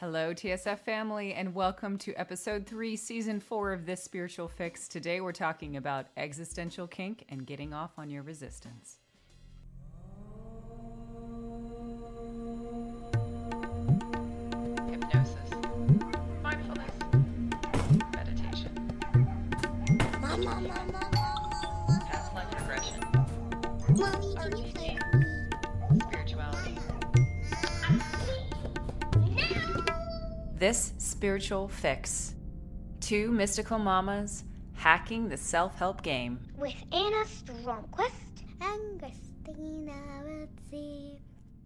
[0.00, 4.88] Hello, TSF family, and welcome to episode three, season four of This Spiritual Fix.
[4.88, 8.99] Today we're talking about existential kink and getting off on your resistance.
[30.60, 32.34] This Spiritual Fix.
[33.00, 34.44] Two mystical mamas
[34.74, 36.38] hacking the self help game.
[36.58, 41.18] with Anna Stromquist and Christina Ritzy.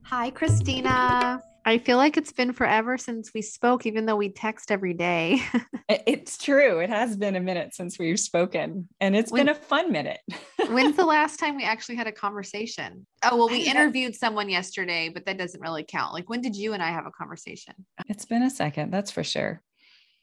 [0.04, 1.42] Hi, Christina.
[1.66, 5.40] I feel like it's been forever since we spoke, even though we text every day.
[5.88, 6.78] It's true.
[6.78, 10.18] It has been a minute since we've spoken, and it's When- been a fun minute.
[10.70, 13.06] When's the last time we actually had a conversation?
[13.22, 16.14] Oh, well, we interviewed someone yesterday, but that doesn't really count.
[16.14, 17.74] Like, when did you and I have a conversation?
[18.08, 19.62] It's been a second, that's for sure.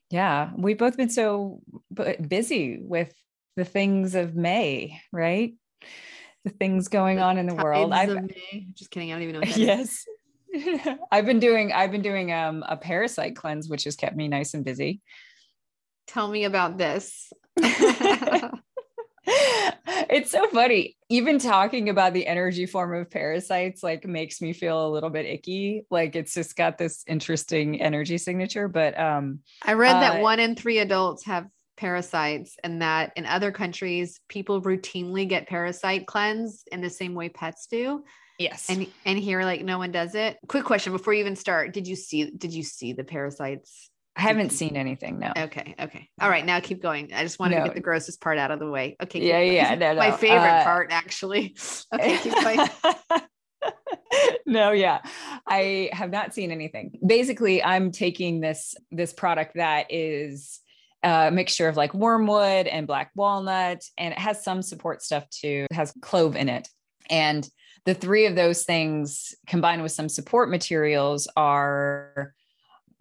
[0.10, 1.62] Yeah, we've both been so
[2.28, 3.14] busy with
[3.56, 5.54] the things of May, right?
[6.44, 7.92] The things going on in the world.
[7.92, 8.68] May.
[8.74, 9.12] Just kidding.
[9.12, 10.06] I don't even know what that is.
[11.12, 14.54] I've been doing I've been doing um a parasite cleanse which has kept me nice
[14.54, 15.02] and busy.
[16.08, 17.32] Tell me about this.
[19.24, 20.98] it's so funny.
[21.10, 25.26] Even talking about the energy form of parasites like makes me feel a little bit
[25.26, 25.86] icky.
[25.90, 30.40] Like it's just got this interesting energy signature, but um I read that Uh, one
[30.40, 31.48] in three adults have
[31.78, 37.28] parasites, and that in other countries, people routinely get parasite cleanse in the same way
[37.28, 38.04] pets do.
[38.42, 38.70] Yes.
[38.70, 40.38] And and here, like no one does it.
[40.48, 42.30] Quick question before you even start: Did you see?
[42.32, 43.90] Did you see the parasites?
[44.16, 45.20] I haven't seen anything.
[45.20, 45.32] No.
[45.38, 46.46] Okay, okay, all right.
[46.46, 47.14] Now keep going.
[47.14, 48.98] I just wanted to get the grossest part out of the way.
[49.02, 49.54] Okay, Yeah, going.
[49.54, 51.56] yeah, no, My favorite uh, part, actually.
[51.94, 52.60] Okay, keep going.
[54.46, 55.00] no, yeah.
[55.48, 57.00] I have not seen anything.
[57.06, 60.60] Basically, I'm taking this this product that is
[61.04, 65.68] a mixture of like wormwood and black walnut, and it has some support stuff too.
[65.70, 66.68] It has clove in it.
[67.10, 67.48] And
[67.86, 72.34] the three of those things combined with some support materials are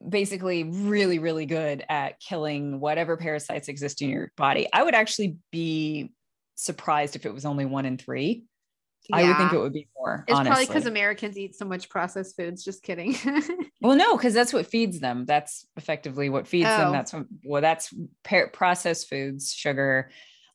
[0.09, 4.67] basically really, really good at killing whatever parasites exist in your body.
[4.73, 6.13] I would actually be
[6.55, 8.45] surprised if it was only one in three.
[9.13, 10.25] I would think it would be more.
[10.29, 10.87] It's probably because.
[10.87, 12.63] Americans eat so much processed foods.
[12.65, 13.17] Just kidding.
[13.83, 15.25] Well, no, because that's what feeds them.
[15.25, 16.77] That's effectively what feeds Oh.
[16.77, 16.93] them.
[16.93, 17.95] That's what, well, that's
[18.25, 20.11] par- processed foods, sugar,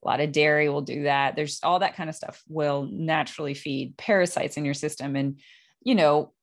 [0.05, 1.35] a lot of dairy will do that.
[1.35, 5.15] There's all that kind of stuff will naturally feed parasites in your system.
[5.15, 5.39] And,
[5.81, 6.33] you know,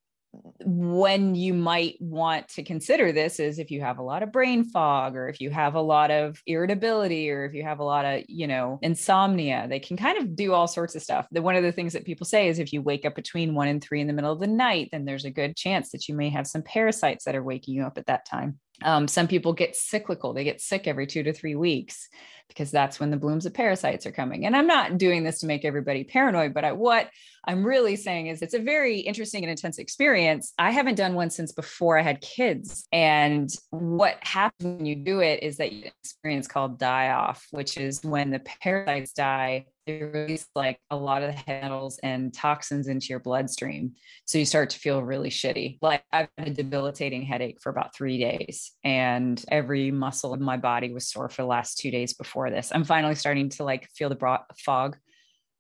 [0.65, 4.65] when you might want to consider this is if you have a lot of brain
[4.65, 8.07] fog or if you have a lot of irritability or if you have a lot
[8.07, 11.55] of you know insomnia they can kind of do all sorts of stuff the one
[11.55, 14.01] of the things that people say is if you wake up between one and three
[14.01, 16.47] in the middle of the night then there's a good chance that you may have
[16.47, 20.33] some parasites that are waking you up at that time um, some people get cyclical
[20.33, 22.09] they get sick every two to three weeks
[22.49, 25.47] because that's when the blooms of parasites are coming and i'm not doing this to
[25.47, 27.09] make everybody paranoid but I, what
[27.45, 30.53] I'm really saying is it's a very interesting and intense experience.
[30.59, 32.87] I haven't done one since before I had kids.
[32.93, 37.77] And what happens when you do it is that you experience called die off, which
[37.77, 42.87] is when the parasites die, they release like a lot of the metals and toxins
[42.87, 43.95] into your bloodstream.
[44.27, 45.79] So you start to feel really shitty.
[45.83, 50.57] Like I've had a debilitating headache for about three days, and every muscle of my
[50.57, 52.71] body was sore for the last two days before this.
[52.75, 54.97] I'm finally starting to like feel the bro- fog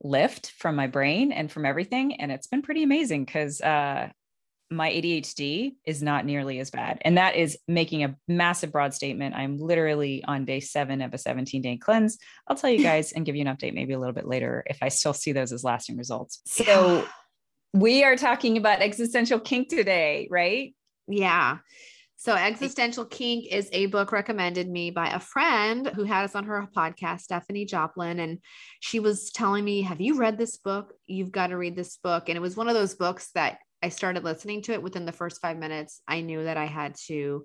[0.03, 2.15] lift from my brain and from everything.
[2.21, 4.09] And it's been pretty amazing because uh,
[4.71, 6.99] my ADHD is not nearly as bad.
[7.03, 9.35] And that is making a massive broad statement.
[9.35, 12.19] I'm literally on day seven of a 17 day cleanse.
[12.49, 14.79] I'll tell you guys and give you an update maybe a little bit later if
[14.83, 16.41] I still see those as lasting results.
[16.47, 17.07] So
[17.73, 20.75] we are talking about existential kink today, right?
[21.09, 21.59] Yeah.
[22.23, 26.45] So, Existential Kink is a book recommended me by a friend who had us on
[26.45, 28.21] her podcast, Stephanie Joplin.
[28.21, 28.39] And
[28.79, 30.95] she was telling me, Have you read this book?
[31.05, 32.29] You've got to read this book.
[32.29, 35.11] And it was one of those books that I started listening to it within the
[35.11, 36.01] first five minutes.
[36.07, 37.45] I knew that I had to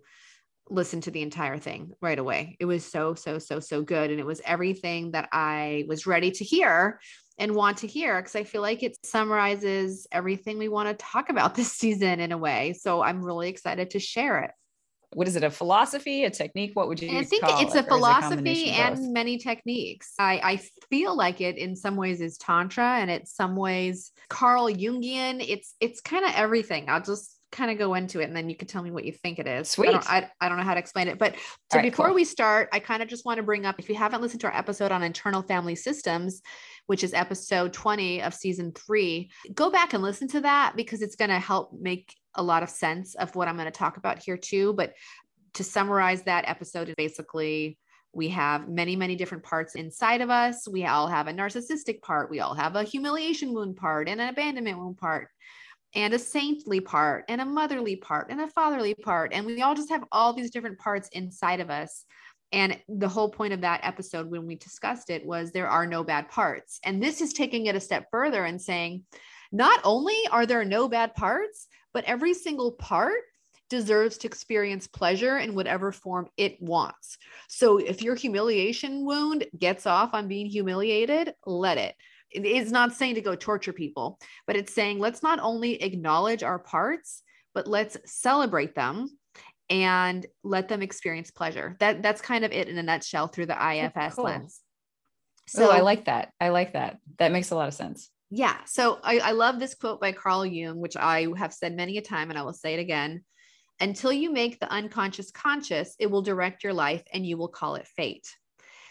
[0.70, 2.56] listen to the entire thing right away.
[2.60, 4.12] It was so, so, so, so good.
[4.12, 7.00] And it was everything that I was ready to hear
[7.40, 11.32] and want to hear because I feel like it summarizes everything we want to talk
[11.32, 12.74] about this season in a way.
[12.80, 14.52] So I'm really excited to share it.
[15.14, 15.44] What is it?
[15.44, 16.72] A philosophy, a technique?
[16.74, 17.18] What would you?
[17.18, 17.52] I think it's it?
[17.52, 18.80] a Or is it philosophy both?
[18.80, 20.14] and many techniques.
[20.20, 24.68] I, I feel like it in some ways is tantra and it's some ways Carl
[24.68, 25.44] Jungian.
[25.48, 26.90] It's it's kind of everything.
[26.90, 29.12] I'll just kind of go into it and then you can tell me what you
[29.14, 29.78] think it is.
[29.80, 30.14] I don't, Sweet.
[30.14, 31.18] I, I don't know how to explain it.
[31.18, 31.36] But
[31.72, 32.16] so right, before cool.
[32.16, 34.48] we start, I kind of just want to bring up if you haven't listened to
[34.48, 36.42] our episode on internal family systems,
[36.88, 41.16] which is episode 20 of season three, go back and listen to that because it's
[41.16, 44.20] going to help make a lot of sense of what I'm going to talk about
[44.24, 44.74] here too.
[44.74, 44.94] But
[45.56, 47.78] to summarize that episode, basically,
[48.14, 50.68] we have many, many different parts inside of us.
[50.68, 52.30] We all have a narcissistic part.
[52.30, 55.30] We all have a humiliation wound part and an abandonment wound part
[55.94, 59.34] and a saintly part and a motherly part and a fatherly part.
[59.34, 62.06] And we all just have all these different parts inside of us.
[62.52, 66.04] And the whole point of that episode when we discussed it was there are no
[66.04, 66.80] bad parts.
[66.84, 69.04] And this is taking it a step further and saying,
[69.52, 71.68] not only are there no bad parts,
[71.98, 73.24] but every single part
[73.72, 77.18] deserves to experience pleasure in whatever form it wants.
[77.50, 81.96] So if your humiliation wound gets off on being humiliated, let it.
[82.30, 86.44] It is not saying to go torture people, but it's saying let's not only acknowledge
[86.44, 87.24] our parts,
[87.56, 89.10] but let's celebrate them
[89.68, 91.78] and let them experience pleasure.
[91.80, 94.26] That that's kind of it in a nutshell through the IFS cool.
[94.26, 94.62] lens.
[95.48, 96.32] So I like that.
[96.40, 97.00] I like that.
[97.18, 98.12] That makes a lot of sense.
[98.30, 98.58] Yeah.
[98.66, 102.02] So I, I love this quote by Carl Jung, which I have said many a
[102.02, 103.24] time, and I will say it again.
[103.80, 107.76] Until you make the unconscious conscious, it will direct your life and you will call
[107.76, 108.28] it fate.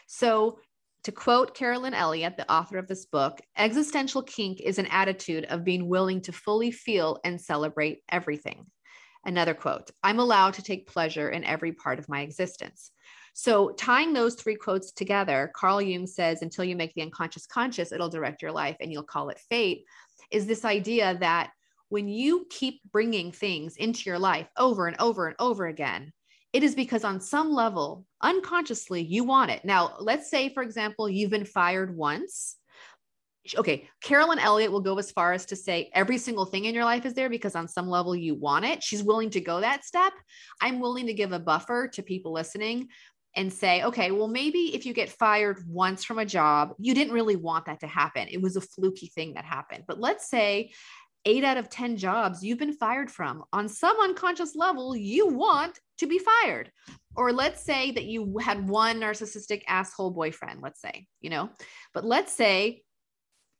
[0.06, 0.58] So,
[1.04, 5.64] to quote Carolyn Elliott, the author of this book, existential kink is an attitude of
[5.64, 8.66] being willing to fully feel and celebrate everything.
[9.24, 12.90] Another quote I'm allowed to take pleasure in every part of my existence.
[13.38, 17.92] So, tying those three quotes together, Carl Jung says, until you make the unconscious conscious,
[17.92, 19.84] it'll direct your life and you'll call it fate,
[20.30, 21.50] is this idea that
[21.90, 26.14] when you keep bringing things into your life over and over and over again,
[26.54, 29.66] it is because on some level, unconsciously, you want it.
[29.66, 32.56] Now, let's say, for example, you've been fired once.
[33.54, 36.86] Okay, Carolyn Elliott will go as far as to say every single thing in your
[36.86, 38.82] life is there because on some level you want it.
[38.82, 40.14] She's willing to go that step.
[40.62, 42.88] I'm willing to give a buffer to people listening
[43.36, 47.12] and say, okay, well, maybe if you get fired once from a job, you didn't
[47.12, 48.28] really want that to happen.
[48.30, 49.84] It was a fluky thing that happened.
[49.86, 50.72] But let's say
[51.26, 55.78] eight out of 10 jobs you've been fired from, on some unconscious level, you want
[55.98, 56.70] to be fired.
[57.14, 61.50] Or let's say that you had one narcissistic asshole boyfriend, let's say, you know,
[61.92, 62.82] but let's say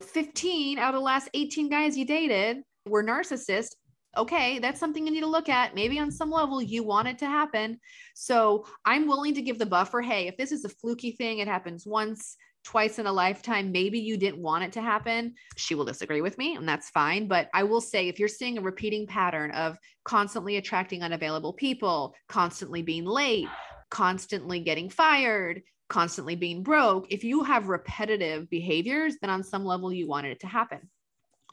[0.01, 2.57] 15 out of the last 18 guys you dated
[2.87, 3.75] were narcissists.
[4.15, 5.75] Okay, that's something you need to look at.
[5.75, 7.79] Maybe on some level you want it to happen.
[8.15, 10.01] So I'm willing to give the buffer.
[10.01, 13.71] Hey, if this is a fluky thing, it happens once, twice in a lifetime.
[13.71, 15.35] Maybe you didn't want it to happen.
[15.55, 17.27] She will disagree with me, and that's fine.
[17.27, 22.15] But I will say if you're seeing a repeating pattern of constantly attracting unavailable people,
[22.27, 23.47] constantly being late,
[23.91, 29.93] constantly getting fired, constantly being broke, if you have repetitive behaviors, then on some level
[29.93, 30.89] you wanted it to happen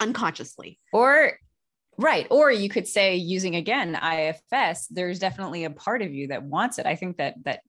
[0.00, 0.80] unconsciously.
[0.92, 1.32] Or
[1.98, 2.26] right.
[2.30, 6.78] Or you could say using again IFS, there's definitely a part of you that wants
[6.78, 6.86] it.
[6.86, 7.60] I think that that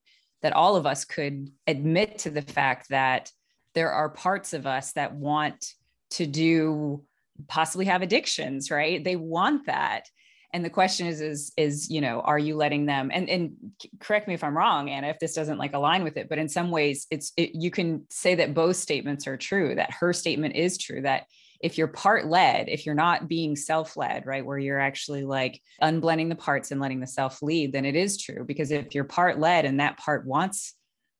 [0.42, 3.30] that all of us could admit to the fact that
[3.74, 5.72] there are parts of us that want
[6.10, 7.04] to do
[7.48, 9.02] possibly have addictions, right?
[9.02, 10.08] They want that.
[10.52, 13.56] And the question is, is, is, you know, are you letting them, and, and
[14.00, 16.48] correct me if I'm wrong, Anna, if this doesn't like align with it, but in
[16.48, 20.54] some ways it's, it, you can say that both statements are true, that her statement
[20.56, 21.26] is true, that
[21.60, 25.60] if you're part led, if you're not being self led, right, where you're actually like
[25.82, 28.44] unblending the parts and letting the self lead, then it is true.
[28.44, 30.74] Because if you're part led and that part wants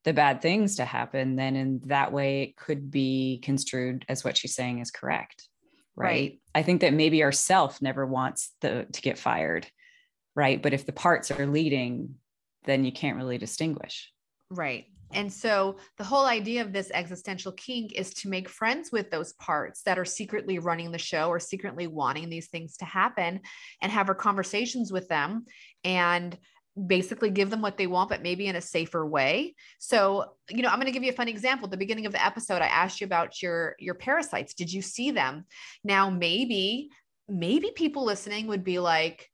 [0.05, 4.37] the bad things to happen, then in that way it could be construed as what
[4.37, 5.49] she's saying is correct.
[5.97, 6.07] Right.
[6.07, 6.41] Right.
[6.55, 9.67] I think that maybe our self never wants the to get fired.
[10.35, 10.63] Right.
[10.63, 12.17] But if the parts are leading,
[12.65, 14.13] then you can't really distinguish.
[14.51, 14.87] Right.
[15.17, 19.33] And so the whole idea of this existential kink is to make friends with those
[19.33, 23.41] parts that are secretly running the show or secretly wanting these things to happen
[23.81, 25.47] and have our conversations with them
[25.85, 26.37] and
[26.87, 29.55] basically give them what they want, but maybe in a safer way.
[29.79, 31.67] So, you know, I'm going to give you a fun example.
[31.67, 34.53] At the beginning of the episode, I asked you about your your parasites.
[34.53, 35.47] Did you see them?
[35.83, 36.91] Now, maybe
[37.27, 39.31] maybe people listening would be like,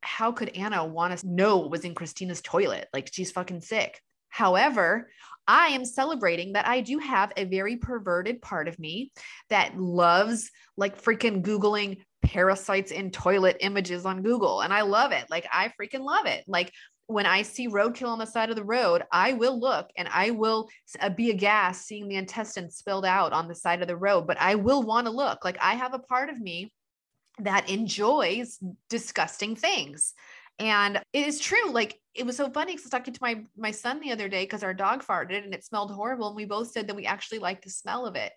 [0.00, 2.88] how could Anna want to know what was in Christina's toilet?
[2.94, 4.00] Like she's fucking sick.
[4.30, 5.10] However,
[5.46, 9.12] I am celebrating that I do have a very perverted part of me
[9.48, 14.60] that loves like freaking Googling parasites in toilet images on Google.
[14.60, 15.24] And I love it.
[15.28, 16.44] Like, I freaking love it.
[16.46, 16.72] Like,
[17.08, 20.30] when I see roadkill on the side of the road, I will look and I
[20.30, 20.68] will
[21.00, 24.40] uh, be aghast seeing the intestines spilled out on the side of the road, but
[24.40, 25.44] I will want to look.
[25.44, 26.72] Like, I have a part of me
[27.40, 30.14] that enjoys disgusting things.
[30.60, 31.72] And it is true.
[31.72, 34.28] Like it was so funny because I was talking to my my son the other
[34.28, 36.28] day because our dog farted and it smelled horrible.
[36.28, 38.32] And we both said that we actually like the smell of it.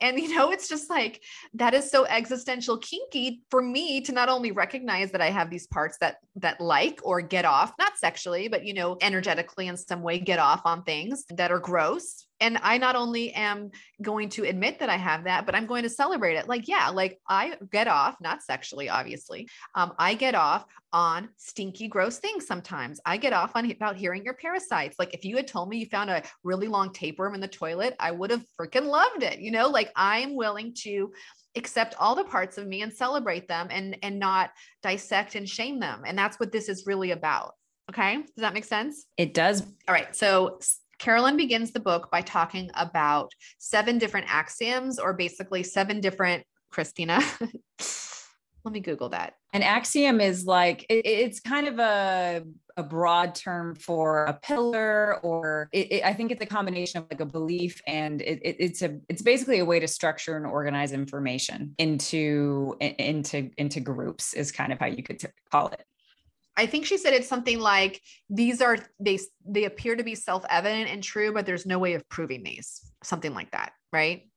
[0.00, 1.22] And you know, it's just like
[1.54, 5.68] that is so existential kinky for me to not only recognize that I have these
[5.68, 10.02] parts that that like or get off, not sexually, but you know, energetically in some
[10.02, 14.44] way get off on things that are gross and I not only am going to
[14.44, 16.48] admit that I have that, but I'm going to celebrate it.
[16.48, 19.48] Like, yeah, like I get off, not sexually, obviously.
[19.74, 23.00] Um, I get off on stinky, gross things sometimes.
[23.04, 24.98] I get off on about hearing your parasites.
[24.98, 27.96] Like, if you had told me you found a really long tapeworm in the toilet,
[27.98, 29.40] I would have freaking loved it.
[29.40, 31.12] You know, like I'm willing to
[31.56, 34.50] accept all the parts of me and celebrate them and and not
[34.82, 36.02] dissect and shame them.
[36.06, 37.54] And that's what this is really about.
[37.90, 38.16] Okay.
[38.16, 39.06] Does that make sense?
[39.16, 39.62] It does.
[39.62, 40.14] All right.
[40.14, 40.58] So
[40.98, 47.20] Carolyn begins the book by talking about seven different axioms, or basically seven different, Christina.
[48.64, 49.34] Let me Google that.
[49.52, 52.42] An axiom is like, it, it's kind of a,
[52.76, 57.06] a broad term for a pillar, or it, it, I think it's a combination of
[57.10, 61.74] like a belief and it's a, it's basically a way to structure and organize information
[61.78, 65.84] into, into, into groups is kind of how you could call it.
[66.58, 70.90] I think she said it's something like these are they they appear to be self-evident
[70.90, 72.80] and true, but there's no way of proving these.
[73.04, 74.28] Something like that, right?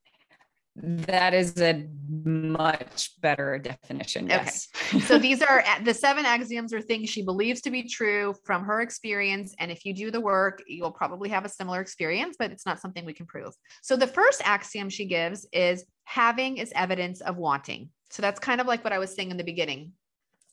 [0.75, 1.87] That is a
[2.23, 4.27] much better definition.
[4.27, 4.69] Yes.
[4.93, 4.99] Okay.
[5.07, 8.81] so these are the seven axioms are things she believes to be true from her
[8.81, 9.55] experience.
[9.57, 12.79] And if you do the work, you'll probably have a similar experience, but it's not
[12.79, 13.53] something we can prove.
[13.81, 17.89] So the first axiom she gives is having is evidence of wanting.
[18.11, 19.93] So that's kind of like what I was saying in the beginning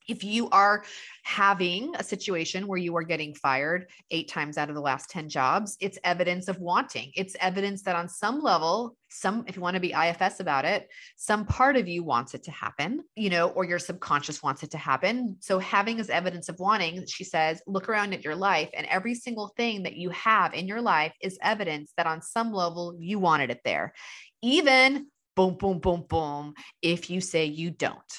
[0.08, 0.84] if you are
[1.22, 5.28] having a situation where you are getting fired eight times out of the last 10
[5.28, 7.12] jobs, it's evidence of wanting.
[7.14, 10.88] It's evidence that on some level, some, if you want to be IFS about it,
[11.16, 14.70] some part of you wants it to happen, you know, or your subconscious wants it
[14.70, 15.36] to happen.
[15.40, 19.14] So having is evidence of wanting, she says, look around at your life and every
[19.14, 23.18] single thing that you have in your life is evidence that on some level you
[23.18, 23.92] wanted it there.
[24.40, 25.08] Even
[25.38, 28.12] boom, boom, boom, boom, if you say you don't.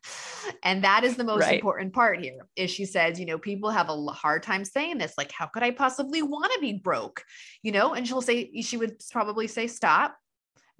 [0.62, 1.56] and that is the most right.
[1.56, 5.12] important part here is she says, you know, people have a hard time saying this.
[5.18, 7.22] Like, how could I possibly want to be broke?
[7.62, 10.16] You know, and she'll say, she would probably say, stop,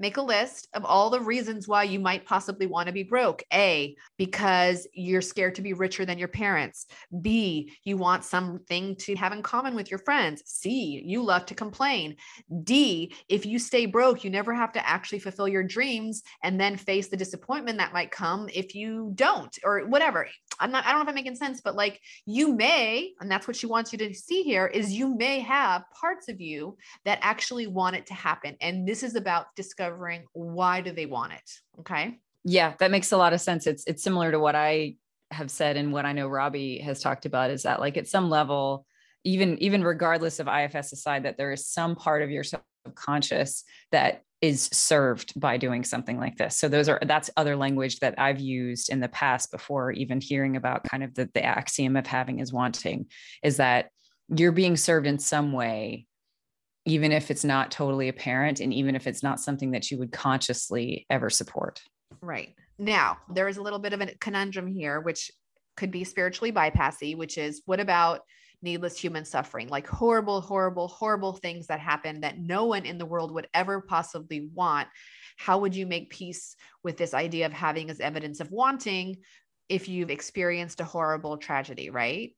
[0.01, 3.45] Make a list of all the reasons why you might possibly want to be broke.
[3.53, 6.87] A, because you're scared to be richer than your parents.
[7.23, 10.43] B, you want something to have in common with your friends.
[10.47, 12.17] C, you love to complain.
[12.65, 16.77] D, if you stay broke, you never have to actually fulfill your dreams and then
[16.77, 20.27] face the disappointment that might come if you don't, or whatever.
[20.59, 23.47] I'm not, I don't know if I'm making sense, but like you may, and that's
[23.47, 27.21] what she wants you to see here is you may have parts of you that
[27.23, 28.57] actually want it to happen.
[28.61, 29.84] And this is about discovering
[30.33, 31.51] why do they want it.
[31.81, 32.19] Okay.
[32.45, 33.67] Yeah, that makes a lot of sense.
[33.67, 34.97] It's it's similar to what I
[35.31, 38.29] have said and what I know Robbie has talked about is that like at some
[38.31, 38.87] level,
[39.25, 44.23] even even regardless of IFS aside, that there is some part of your subconscious that
[44.41, 46.59] is served by doing something like this.
[46.59, 50.57] So those are that's other language that I've used in the past before even hearing
[50.57, 53.07] about kind of the, the axiom of having is wanting
[53.43, 53.89] is that
[54.29, 56.07] you're being served in some way
[56.85, 60.13] even if it's not totally apparent and even if it's not something that you would
[60.13, 61.83] consciously ever support.
[62.21, 62.55] Right.
[62.79, 65.31] Now, there is a little bit of a conundrum here which
[65.77, 68.21] could be spiritually bypassy, which is what about
[68.63, 73.07] needless human suffering, like horrible, horrible, horrible things that happen that no one in the
[73.07, 74.89] world would ever possibly want.
[75.37, 79.19] How would you make peace with this idea of having as evidence of wanting
[79.69, 82.35] if you've experienced a horrible tragedy, right?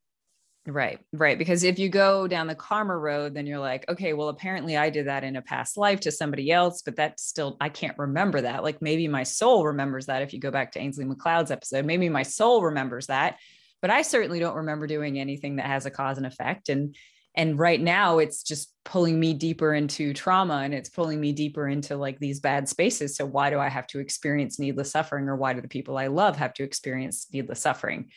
[0.66, 1.38] Right, right.
[1.38, 4.90] Because if you go down the karma road, then you're like, okay, well, apparently I
[4.90, 8.40] did that in a past life to somebody else, but that still, I can't remember
[8.40, 8.64] that.
[8.64, 10.22] Like maybe my soul remembers that.
[10.22, 13.38] If you go back to Ainslie MacLeod's episode, maybe my soul remembers that
[13.86, 16.68] but I certainly don't remember doing anything that has a cause and effect.
[16.68, 16.96] And
[17.38, 21.68] and right now it's just pulling me deeper into trauma and it's pulling me deeper
[21.68, 23.14] into like these bad spaces.
[23.14, 26.06] So why do I have to experience needless suffering or why do the people I
[26.06, 28.08] love have to experience needless suffering?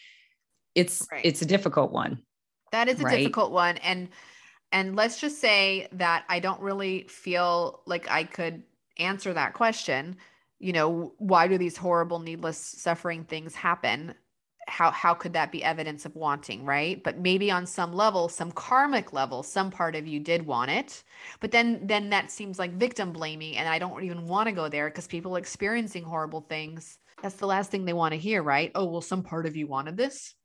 [0.73, 1.21] It's right.
[1.23, 2.23] it's a difficult one.
[2.71, 3.17] That is a right?
[3.17, 3.77] difficult one.
[3.77, 4.09] And
[4.71, 8.63] and let's just say that I don't really feel like I could
[8.97, 10.17] answer that question.
[10.59, 14.13] You know, why do these horrible, needless suffering things happen?
[14.69, 18.51] how how could that be evidence of wanting right but maybe on some level some
[18.51, 21.03] karmic level some part of you did want it
[21.39, 24.69] but then then that seems like victim blaming and i don't even want to go
[24.69, 28.71] there because people experiencing horrible things that's the last thing they want to hear right
[28.75, 30.35] oh well some part of you wanted this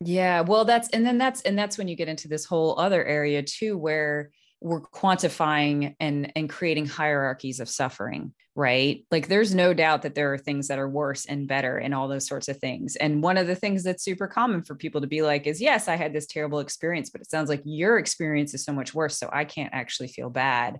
[0.00, 3.04] yeah well that's and then that's and that's when you get into this whole other
[3.04, 9.04] area too where we're quantifying and and creating hierarchies of suffering right?
[9.10, 12.06] Like there's no doubt that there are things that are worse and better and all
[12.06, 12.94] those sorts of things.
[12.96, 15.88] And one of the things that's super common for people to be like is yes
[15.88, 19.18] i had this terrible experience but it sounds like your experience is so much worse
[19.18, 20.78] so i can't actually feel bad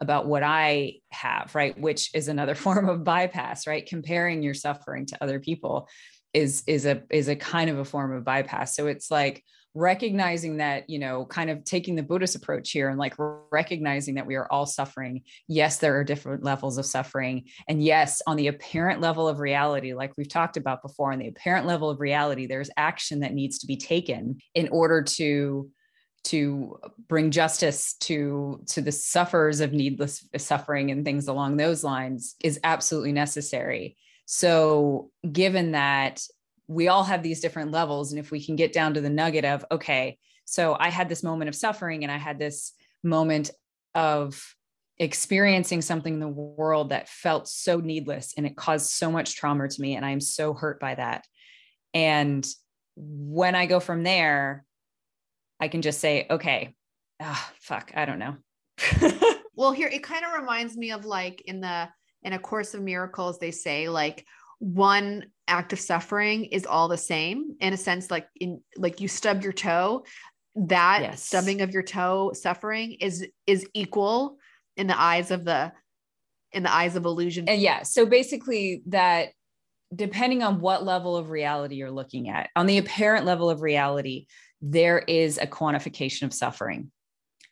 [0.00, 1.78] about what i have right?
[1.78, 3.86] Which is another form of bypass right?
[3.86, 5.88] Comparing your suffering to other people
[6.34, 8.76] is is a is a kind of a form of bypass.
[8.76, 9.44] So it's like
[9.74, 13.14] recognizing that you know kind of taking the buddhist approach here and like
[13.50, 15.22] recognizing that we are all suffering.
[15.46, 17.44] Yes there are different levels of suffering.
[17.68, 21.28] And yes on the apparent level of reality like we've talked about before on the
[21.28, 25.70] apparent level of reality there's action that needs to be taken in order to
[26.24, 32.34] to bring justice to to the sufferers of needless suffering and things along those lines
[32.42, 33.96] is absolutely necessary
[34.30, 36.22] so given that
[36.66, 38.12] we all have these different levels.
[38.12, 41.22] And if we can get down to the nugget of, okay, so I had this
[41.22, 43.50] moment of suffering and I had this moment
[43.94, 44.54] of
[44.98, 49.66] experiencing something in the world that felt so needless and it caused so much trauma
[49.66, 49.96] to me.
[49.96, 51.26] And I'm so hurt by that.
[51.94, 52.46] And
[52.96, 54.62] when I go from there,
[55.58, 56.74] I can just say, okay,
[57.18, 58.36] oh, fuck, I don't know.
[59.56, 61.88] well, here it kind of reminds me of like in the
[62.28, 64.26] in a course of miracles, they say like
[64.58, 69.08] one act of suffering is all the same in a sense like in like you
[69.08, 70.04] stub your toe
[70.54, 71.22] that yes.
[71.22, 74.36] stubbing of your toe suffering is is equal
[74.76, 75.72] in the eyes of the
[76.52, 77.48] in the eyes of illusion.
[77.48, 79.28] And yeah so basically that
[79.94, 84.26] depending on what level of reality you're looking at on the apparent level of reality
[84.60, 86.90] there is a quantification of suffering.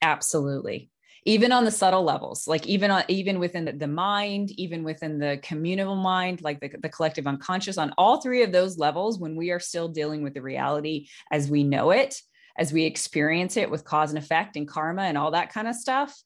[0.02, 0.90] Absolutely
[1.26, 5.38] even on the subtle levels like even on even within the mind even within the
[5.42, 9.50] communal mind like the, the collective unconscious on all three of those levels when we
[9.50, 12.20] are still dealing with the reality as we know it
[12.56, 15.74] as we experience it with cause and effect and karma and all that kind of
[15.74, 16.16] stuff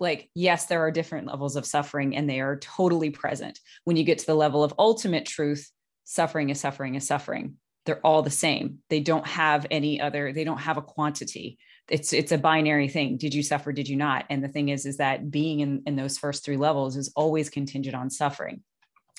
[0.00, 3.58] like yes there are different levels of suffering and they are totally present.
[3.84, 5.70] When you get to the level of ultimate truth
[6.04, 7.56] suffering is suffering is suffering.
[7.84, 8.78] They're all the same.
[8.90, 13.16] They don't have any other they don't have a quantity it's it's a binary thing.
[13.16, 13.72] Did you suffer?
[13.72, 14.26] Did you not?
[14.30, 17.50] And the thing is is that being in in those first three levels is always
[17.50, 18.62] contingent on suffering.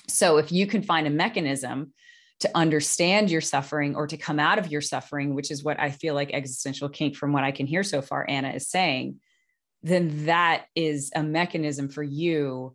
[0.08, 1.92] So if you can find a mechanism
[2.40, 5.90] to understand your suffering or to come out of your suffering which is what i
[5.90, 9.20] feel like existential kink from what i can hear so far anna is saying
[9.82, 12.74] then that is a mechanism for you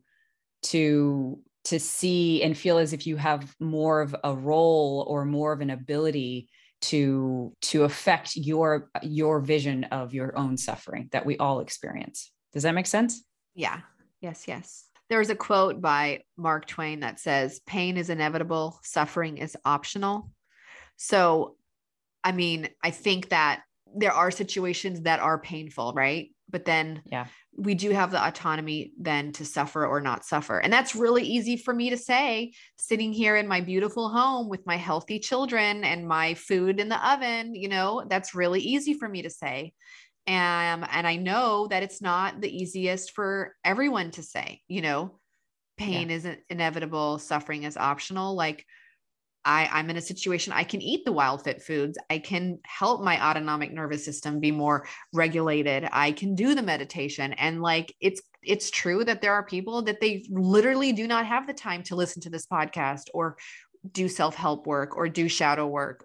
[0.63, 5.51] to to see and feel as if you have more of a role or more
[5.51, 6.47] of an ability
[6.89, 12.31] to to affect your your vision of your own suffering that we all experience.
[12.53, 13.23] Does that make sense?
[13.53, 13.81] Yeah.
[14.21, 14.85] Yes yes.
[15.09, 20.31] There's a quote by mark twain that says pain is inevitable suffering is optional.
[20.97, 21.55] So
[22.25, 23.61] i mean i think that
[23.95, 27.27] there are situations that are painful right but then yeah
[27.58, 30.60] we do have the autonomy then to suffer or not suffer.
[30.60, 34.65] And that's really easy for me to say sitting here in my beautiful home with
[34.65, 39.08] my healthy children and my food in the oven, you know, that's really easy for
[39.08, 39.73] me to say.
[40.27, 45.19] And and I know that it's not the easiest for everyone to say, you know,
[45.77, 46.15] pain yeah.
[46.15, 48.36] isn't inevitable, suffering is optional.
[48.36, 48.65] Like
[49.45, 51.97] I, I'm in a situation I can eat the WildFit foods.
[52.10, 55.88] I can help my autonomic nervous system be more regulated.
[55.91, 57.34] I can do the meditation.
[57.34, 61.47] And like it's it's true that there are people that they literally do not have
[61.47, 63.38] the time to listen to this podcast or
[63.91, 66.04] do self-help work or do shadow work.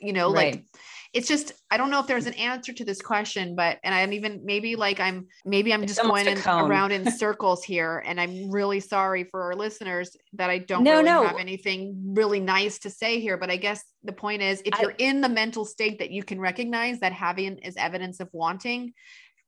[0.00, 0.54] You know, right.
[0.54, 0.64] like
[1.12, 4.12] it's just I don't know if there's an answer to this question, but and I'm
[4.12, 8.50] even maybe like I'm maybe I'm just going in, around in circles here, and I'm
[8.50, 11.24] really sorry for our listeners that I don't no, really no.
[11.24, 13.36] have anything really nice to say here.
[13.36, 16.40] But I guess the point is, if you're in the mental state that you can
[16.40, 18.92] recognize that having is evidence of wanting,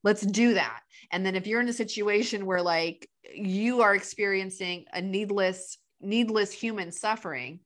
[0.03, 0.81] let's do that.
[1.11, 6.51] And then if you're in a situation where like you are experiencing a needless needless
[6.51, 7.61] human suffering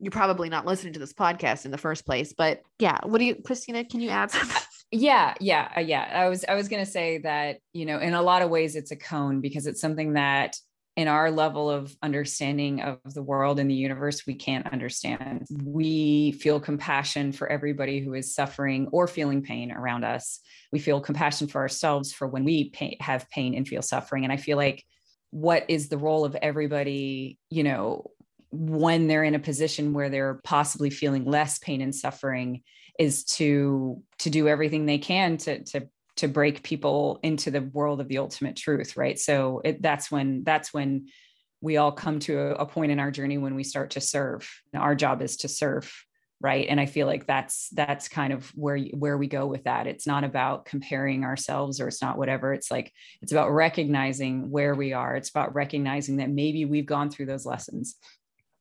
[0.00, 2.32] you're probably not listening to this podcast in the first place.
[2.32, 3.84] But yeah, what do you, Christina?
[3.84, 4.62] Can you add something?
[4.92, 6.10] Yeah, yeah, uh, yeah.
[6.12, 8.74] I was I was going to say that you know in a lot of ways
[8.74, 10.56] it's a koan because it's something that
[10.96, 15.46] in our level of understanding of the world and the universe we can't understand.
[15.62, 20.40] We feel compassion for everybody who is suffering or feeling pain around us.
[20.72, 24.24] We feel compassion for ourselves for when we pay, have pain and feel suffering.
[24.24, 24.84] And I feel like
[25.30, 28.10] what is the role of everybody, you know,
[28.50, 32.62] when they're in a position where they're possibly feeling less pain and suffering
[32.98, 38.00] is to to do everything they can to to to break people into the world
[38.00, 39.18] of the ultimate truth right?
[39.18, 41.08] So it, that's when that's when
[41.62, 44.50] we all come to a, a point in our journey when we start to serve.
[44.74, 45.92] Our job is to serve
[46.42, 46.68] right?
[46.70, 49.86] And i feel like that's that's kind of where where we go with that.
[49.86, 52.54] It's not about comparing ourselves or it's not whatever.
[52.54, 55.16] It's like it's about recognizing where we are.
[55.16, 57.96] It's about recognizing that maybe we've gone through those lessons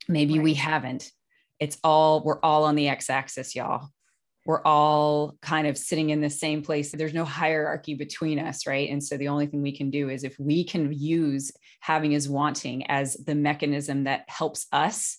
[0.10, 0.44] maybe right.
[0.44, 1.12] we haven't.
[1.60, 3.90] It's all we're all on the x-axis y'all.
[4.46, 6.92] We're all kind of sitting in the same place.
[6.92, 8.90] There's no hierarchy between us right?
[8.90, 12.28] And so the only thing we can do is if we can use having is
[12.28, 15.18] wanting as the mechanism that helps us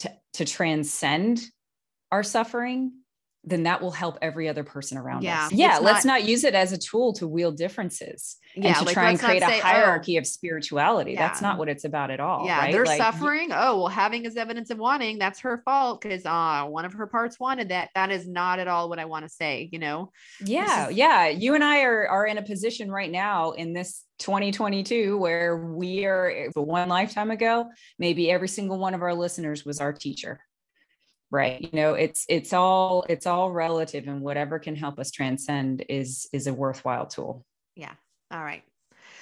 [0.00, 1.42] to, to transcend
[2.12, 2.92] our suffering
[3.46, 5.52] then that will help every other person around yeah, us.
[5.52, 8.84] Yeah, let's not, not, use it as a tool to wield differences yeah, and to
[8.84, 11.12] like, try and create a say, oh, hierarchy oh, of spirituality.
[11.12, 11.28] Yeah.
[11.28, 12.44] That's not what it's about at all.
[12.44, 12.72] Yeah, right?
[12.72, 13.50] they're like, suffering.
[13.52, 15.18] Oh, well, having is evidence of wanting.
[15.18, 17.90] That's her fault because uh, one of her parts wanted that.
[17.94, 19.68] That is not at all what I want to say.
[19.70, 20.10] You know.
[20.44, 21.28] Yeah, is- yeah.
[21.28, 26.04] You and I are are in a position right now in this 2022 where we
[26.06, 27.66] are one lifetime ago
[27.98, 30.40] maybe every single one of our listeners was our teacher
[31.30, 31.60] right?
[31.60, 36.28] You know it's it's all it's all relative and whatever can help us transcend is
[36.32, 37.44] is a worthwhile tool.
[37.74, 37.92] Yeah.
[38.30, 38.62] All right.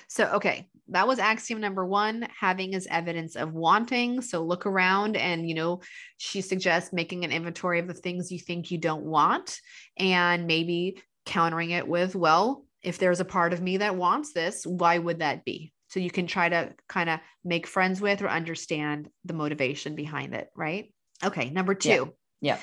[0.08, 4.20] So okay that was axiom number one having is evidence of wanting.
[4.20, 5.80] So look around and you know
[6.18, 9.58] she suggests making an inventory of the things you think you don't want
[9.98, 14.66] and maybe countering it with well if there's a part of me that wants this
[14.66, 15.72] why would that be?
[15.88, 20.34] So you can try to kind of make friends with or understand the motivation behind
[20.34, 20.92] it right
[21.24, 22.14] Okay, number two.
[22.40, 22.56] Yeah.
[22.56, 22.58] yeah.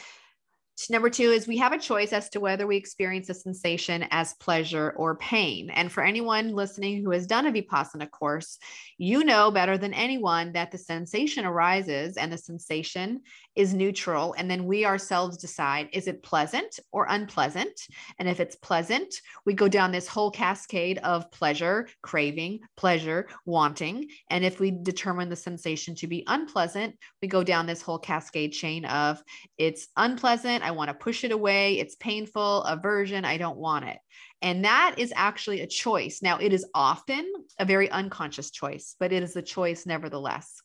[0.90, 4.34] Number two is we have a choice as to whether we experience a sensation as
[4.36, 5.70] pleasure or pain.
[5.70, 8.58] And for anyone listening who has done a Vipassana course,
[8.98, 13.22] you know better than anyone that the sensation arises and the sensation
[13.56, 14.34] is neutral.
[14.38, 17.80] And then we ourselves decide is it pleasant or unpleasant?
[18.18, 19.14] And if it's pleasant,
[19.46, 24.08] we go down this whole cascade of pleasure, craving, pleasure, wanting.
[24.30, 28.54] And if we determine the sensation to be unpleasant, we go down this whole cascade
[28.54, 29.22] chain of
[29.58, 30.64] it's unpleasant.
[30.64, 31.80] I want to push it away.
[31.80, 33.26] It's painful, aversion.
[33.26, 33.98] I don't want it.
[34.42, 36.22] And that is actually a choice.
[36.22, 40.62] Now, it is often a very unconscious choice, but it is a choice nevertheless.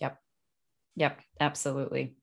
[0.00, 0.18] Yep.
[0.96, 2.14] Yep, absolutely.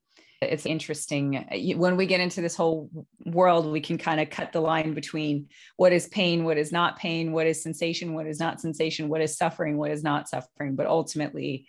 [0.41, 1.45] It's interesting
[1.77, 2.89] when we get into this whole
[3.25, 6.99] world, we can kind of cut the line between what is pain, what is not
[6.99, 10.75] pain, what is sensation, what is not sensation, what is suffering, what is not suffering.
[10.75, 11.67] But ultimately,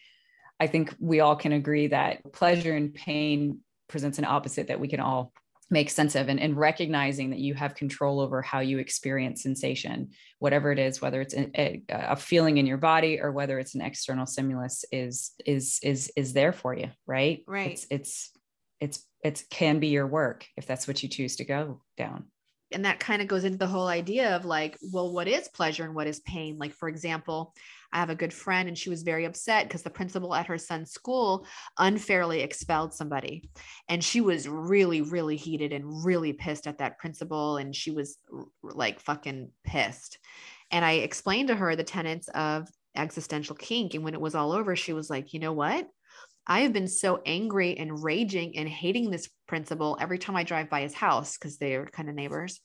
[0.59, 4.89] I think we all can agree that pleasure and pain presents an opposite that we
[4.89, 5.33] can all
[5.71, 10.11] make sense of and, and recognizing that you have control over how you experience sensation
[10.39, 13.81] whatever it is whether it's a, a, feeling in your body or whether it's an
[13.81, 17.43] external stimulus is is is is there for you right?
[17.47, 17.73] Right.
[17.73, 18.33] It's it's
[18.81, 22.27] it's it can be your work if that's what you choose to go down
[22.73, 25.85] and that kind of goes into the whole idea of like well what is pleasure
[25.85, 26.59] and what is pain?
[26.59, 27.55] Like for example
[27.93, 30.59] i have a good friend and she was very upset because the principal at her
[30.59, 31.47] son's school
[31.79, 33.49] unfairly expelled somebody.
[33.89, 38.19] And she was really really heated and really pissed at that principal and she was
[38.63, 40.19] like fucking pissed.
[40.71, 44.53] And i explained to her the tenets of existential kink and when it was all
[44.53, 45.89] over she was like you know what?
[46.47, 50.71] I have been so angry and raging and hating this principal every time I drive
[50.71, 52.61] by his house because they are kind of neighbors.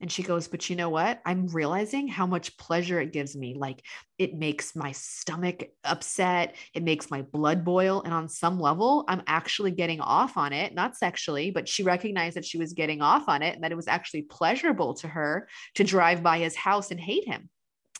[0.00, 1.20] And she goes, But you know what?
[1.26, 3.54] I'm realizing how much pleasure it gives me.
[3.54, 3.82] Like
[4.18, 8.02] it makes my stomach upset, it makes my blood boil.
[8.02, 12.36] And on some level, I'm actually getting off on it, not sexually, but she recognized
[12.36, 15.48] that she was getting off on it and that it was actually pleasurable to her
[15.74, 17.50] to drive by his house and hate him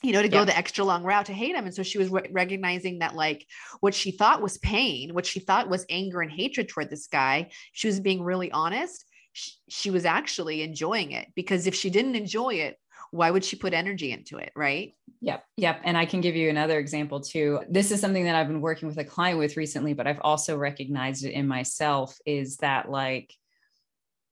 [0.03, 1.67] you know, to go the extra long route to hate him.
[1.67, 3.47] And so she was re- recognizing that, like,
[3.81, 7.51] what she thought was pain, what she thought was anger and hatred toward this guy,
[7.73, 9.05] she was being really honest.
[9.33, 12.77] She, she was actually enjoying it because if she didn't enjoy it,
[13.13, 14.53] why would she put energy into it?
[14.57, 14.95] Right.
[15.21, 15.45] Yep.
[15.57, 15.81] Yep.
[15.85, 17.61] And I can give you another example too.
[17.69, 20.57] This is something that I've been working with a client with recently, but I've also
[20.57, 23.35] recognized it in myself is that, like,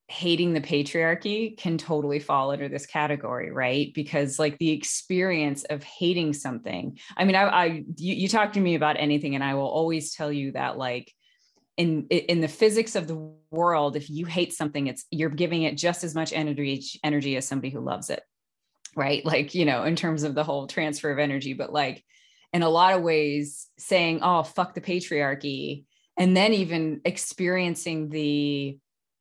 [0.09, 3.92] hating the patriarchy can totally fall under this category right?
[3.94, 7.64] Because like the experience of hating something i mean i, I
[7.97, 11.12] you, you talk to me about anything and i will always tell you that like
[11.77, 15.77] in in the physics of the world if you hate something it's you're giving it
[15.77, 18.23] just as much energy energy as somebody who loves it
[18.97, 19.25] right?
[19.25, 22.05] Like you know in terms of the whole transfer of energy but like
[22.53, 25.85] in a lot of ways saying oh fuck the patriarchy
[26.16, 28.79] and then even experiencing the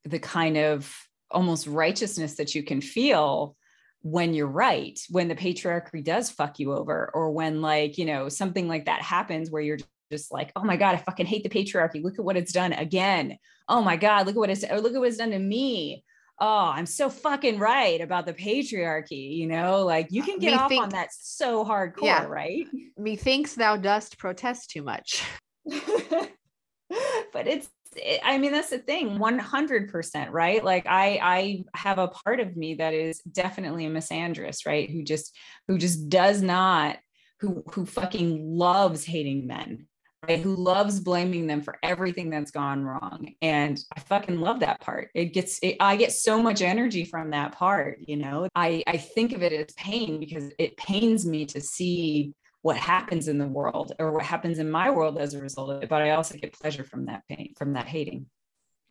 [0.09, 0.93] the kind of
[1.31, 3.55] almost righteousness that you can feel
[4.01, 8.29] when you're right when the patriarchy does fuck you over or when like you know
[8.29, 9.79] something like that happens where you're
[10.11, 12.03] just like, oh my God, I fucking hate the patriarchy.
[12.03, 13.37] Look at what it's done again.
[13.67, 16.03] Oh my God, look at what it's or look at what it's done to me.
[16.39, 20.53] Oh, I'm so fucking right about the patriarchy, you know, like you uh, can get
[20.53, 22.25] off on that so hardcore, yeah.
[22.25, 22.67] right?
[22.95, 25.23] Methinks thou dost protest too much.
[25.65, 27.67] but it's
[28.01, 30.63] Eh, I mean, that's the thing, 100%, right?
[30.63, 34.89] Like I, I have a part of me that is definitely a misandrist, right?
[34.89, 35.35] Who just,
[35.67, 36.97] who just does not,
[37.39, 39.87] who, who fucking loves hating men,
[40.27, 40.39] right?
[40.39, 43.33] Who loves blaming them for everything that's gone wrong.
[43.41, 45.09] And I fucking love that part.
[45.13, 48.47] It gets, it, I get so much energy from that part, you know?
[48.55, 52.33] I, I think of it as pain because it pains me to see
[52.67, 55.81] what happens in the world or what happens in my world as a result of
[55.81, 58.25] it but i also get pleasure from that pain from that hating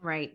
[0.01, 0.33] right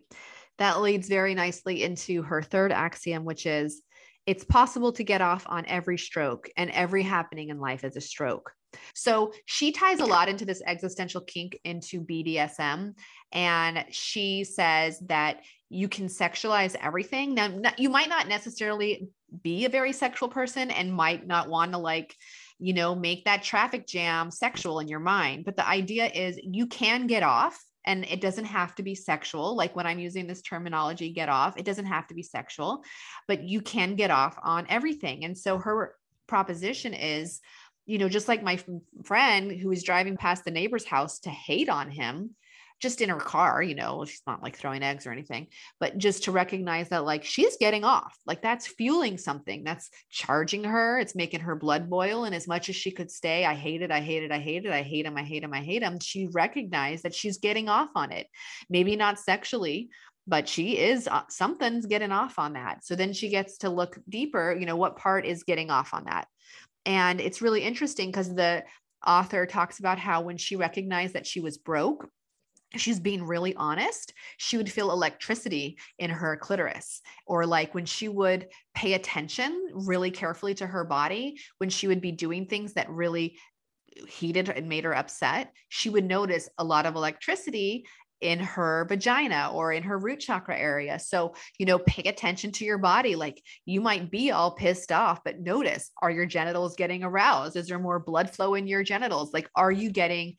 [0.60, 3.82] that leads very nicely into her third axiom which is
[4.27, 8.01] it's possible to get off on every stroke and every happening in life is a
[8.01, 8.51] stroke
[8.93, 12.93] so she ties a lot into this existential kink into BDSM.
[13.32, 17.34] And she says that you can sexualize everything.
[17.34, 19.10] Now, you might not necessarily
[19.43, 22.15] be a very sexual person and might not want to like
[22.62, 25.45] you know, make that traffic jam sexual in your mind.
[25.45, 29.56] But the idea is you can get off and it doesn't have to be sexual.
[29.56, 32.84] Like when I'm using this terminology, get off, it doesn't have to be sexual,
[33.28, 35.26] but you can get off on everything.
[35.26, 35.95] And so her
[36.28, 37.41] proposition is,
[37.88, 38.60] you know, just like my
[39.04, 42.36] friend who was driving past the neighbor's house to hate on him,
[42.82, 45.48] just in her car, you know, she's not like throwing eggs or anything,
[45.80, 50.63] but just to recognize that like she's getting off, like that's fueling something that's charging
[50.63, 51.00] her.
[51.00, 52.26] It's making her blood boil.
[52.26, 54.65] And as much as she could stay, I hate it, I hate it, I hate
[54.65, 57.70] it, I hate him, I hate him, I hate him, she recognized that she's getting
[57.70, 58.28] off on it.
[58.70, 59.89] Maybe not sexually,
[60.28, 62.84] but she is uh, something's getting off on that.
[62.84, 66.06] So then she gets to look deeper, you know, what part is getting off on
[66.06, 66.28] that.
[66.86, 68.63] And it's really interesting because the
[69.06, 72.10] author talks about how when she recognized that she was broke
[72.76, 77.02] she's being really honest, she would feel electricity in her clitoris.
[77.26, 82.02] Or like when she would pay attention really carefully to her body, when she would
[82.02, 83.38] be doing things that really
[84.08, 87.86] heated and made her upset, she would notice a lot of electricity
[88.22, 91.00] in her vagina or in her root chakra area.
[91.00, 93.16] So, you know, pay attention to your body.
[93.16, 97.56] Like you might be all pissed off, but notice are your genitals getting aroused?
[97.56, 99.34] Is there more blood flow in your genitals?
[99.34, 100.36] Like, are you getting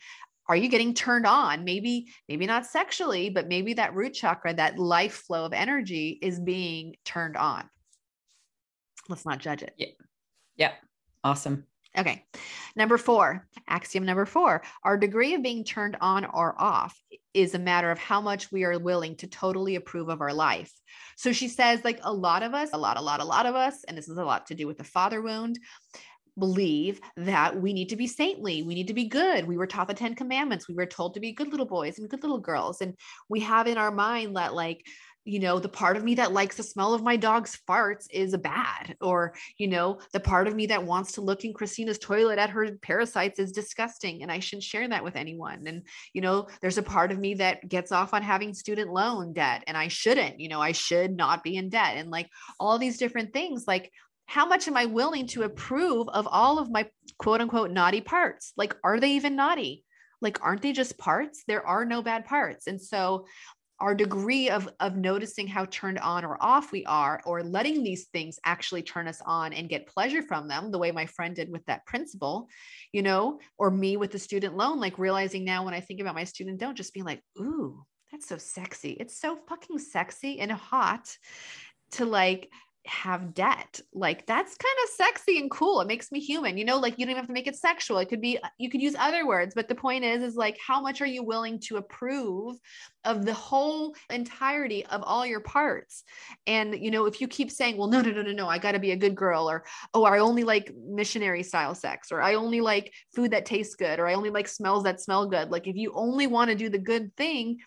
[0.53, 1.65] are you getting turned on?
[1.65, 6.39] Maybe maybe not sexually but maybe that root chakra that life flow of energy is
[6.39, 7.71] being turned on.
[9.09, 9.73] Let's not judge it.
[9.79, 9.87] Yeah.
[10.57, 10.73] Yeah
[11.25, 11.65] awesome.
[11.97, 12.25] Okay.
[12.77, 17.01] Number four axiom number four our degree of being turned on or off
[17.33, 20.71] is a matter of how much we are willing to totally approve of our life.
[21.17, 23.55] So she says like a lot of us a lot a lot a lot of
[23.55, 25.59] us and this is a lot to do with the father wound
[26.39, 29.47] believe that we need to be saintly, we need to be good.
[29.47, 30.69] We were taught the 10 commandments.
[30.69, 32.95] We were told to be good little boys and good little girls and
[33.29, 34.85] we have in our mind that like
[35.25, 38.37] you know the part of me that likes the smell of my dog's farts is
[38.37, 42.39] bad or you know the part of me that wants to look in christina's toilet
[42.39, 46.49] at her parasites is disgusting and i shouldn't share that with anyone and you know
[46.61, 49.87] there's a part of me that gets off on having student loan debt and i
[49.87, 53.65] shouldn't you know i should not be in debt and like all these different things
[53.69, 53.93] like
[54.27, 58.53] how much am I willing to approve of all of my quote unquote naughty parts?
[58.57, 59.85] Like, are they even naughty?
[60.21, 61.45] Like, aren't they just parts?
[61.47, 62.67] There are no bad parts.
[62.67, 63.27] And so,
[63.83, 68.05] our degree of, of noticing how turned on or off we are, or letting these
[68.07, 71.51] things actually turn us on and get pleasure from them, the way my friend did
[71.51, 72.49] with that principal,
[72.93, 76.15] you know, or me with the student loan, like realizing now when I think about
[76.15, 78.91] my student don't just being like, ooh, that's so sexy.
[78.91, 81.17] It's so fucking sexy and hot
[81.93, 82.51] to like
[82.87, 83.81] have debt.
[83.93, 85.81] Like that's kind of sexy and cool.
[85.81, 86.59] It makes me human.
[86.59, 87.99] You know, like you don't even have to make it sexual.
[87.99, 90.59] It could be uh, you could use other words, but the point is is like
[90.67, 92.57] how much are you willing to approve
[93.05, 96.05] of the whole entirety of all your parts?
[96.47, 98.73] And you know, if you keep saying, "Well, no, no, no, no, no, I got
[98.73, 99.65] to be a good girl," or
[99.95, 103.99] "Oh, I only like missionary style sex," or "I only like food that tastes good,"
[104.01, 106.69] or "I only like smells that smell good." Like if you only want to do
[106.69, 107.59] the good thing,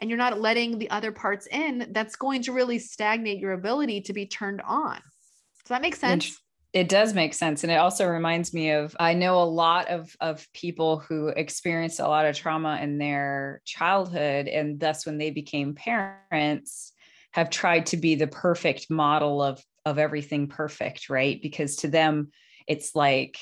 [0.00, 4.02] and you're not letting the other parts in, that's going to really stagnate your ability
[4.02, 4.96] to be turned on.
[4.96, 6.40] Does that make sense?
[6.72, 7.64] It does make sense.
[7.64, 11.98] And it also reminds me of I know a lot of, of people who experienced
[11.98, 14.48] a lot of trauma in their childhood.
[14.48, 16.92] And thus, when they became parents,
[17.32, 21.40] have tried to be the perfect model of, of everything perfect, right?
[21.40, 22.30] Because to them,
[22.66, 23.38] it's like,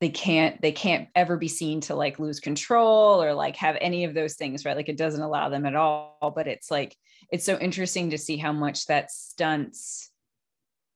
[0.00, 4.04] they can't they can't ever be seen to like lose control or like have any
[4.04, 4.76] of those things right?
[4.76, 6.96] Like it doesn't allow them at all but it's like
[7.30, 10.10] it's so interesting to see how much that stunts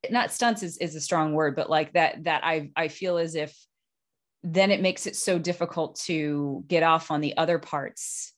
[0.09, 3.35] not stunts is, is a strong word but like that that i i feel as
[3.35, 3.57] if
[4.43, 8.33] then it makes it so difficult to get off on the other parts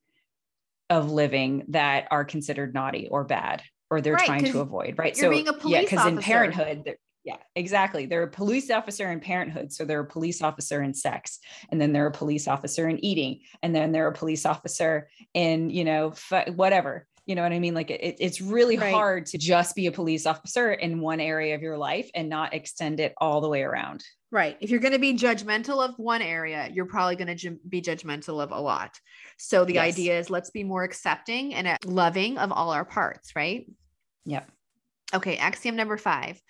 [0.92, 5.18] of living that are considered naughty or bad or they're Right, trying to avoid right?
[5.18, 6.96] you're being a yeah because in parenthood
[7.26, 11.40] yeah exactly they're a police officer in parenthood so they're a police officer in sex
[11.70, 15.70] and then they're a police officer in eating and then they're a police officer in
[15.70, 18.94] you know f- whatever you know what i mean like it, it's really Right.
[18.94, 22.54] hard to just be a police officer in one area of your life and not
[22.54, 24.58] extend it all the way around Right.
[24.60, 27.82] If you're going to be judgmental of one area, you're probably going to ju- be
[27.82, 29.00] judgmental of a lot.
[29.38, 29.94] So the Yes.
[29.94, 33.66] idea is let's be more accepting and uh, loving of all our parts, right?
[34.26, 34.52] Yep.
[35.14, 36.42] Okay, axiom number five.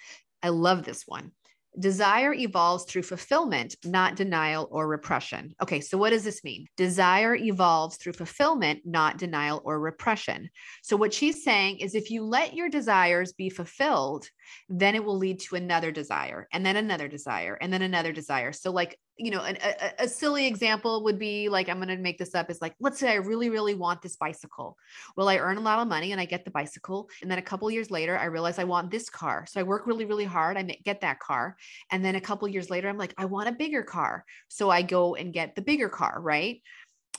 [0.46, 1.32] I love this one.
[1.80, 5.56] Desire evolves through fulfillment, not denial or repression.
[5.60, 6.68] Okay, so what does this mean?
[6.78, 10.50] Desire evolves through fulfillment, not denial or repression.
[10.84, 14.30] So, what she's saying is if you let your desires be fulfilled,
[14.70, 18.52] then it will lead to another desire, and then another desire, and then another desire.
[18.52, 21.98] So, like, you know, an- a, a, silly example would be like, I'm going to
[21.98, 24.78] make this up is like, let's say I really, really want this bicycle.
[25.16, 27.10] Well, I earn a lot of money and I get the bicycle.
[27.22, 29.46] And then a couple years later, I realize I want this car.
[29.48, 30.58] So I work really, really hard.
[30.58, 31.56] I get that car.
[31.92, 34.26] And then a couple years later, I'm like, I want a bigger car.
[34.50, 36.20] So I go and get the bigger car.
[36.22, 36.62] Right.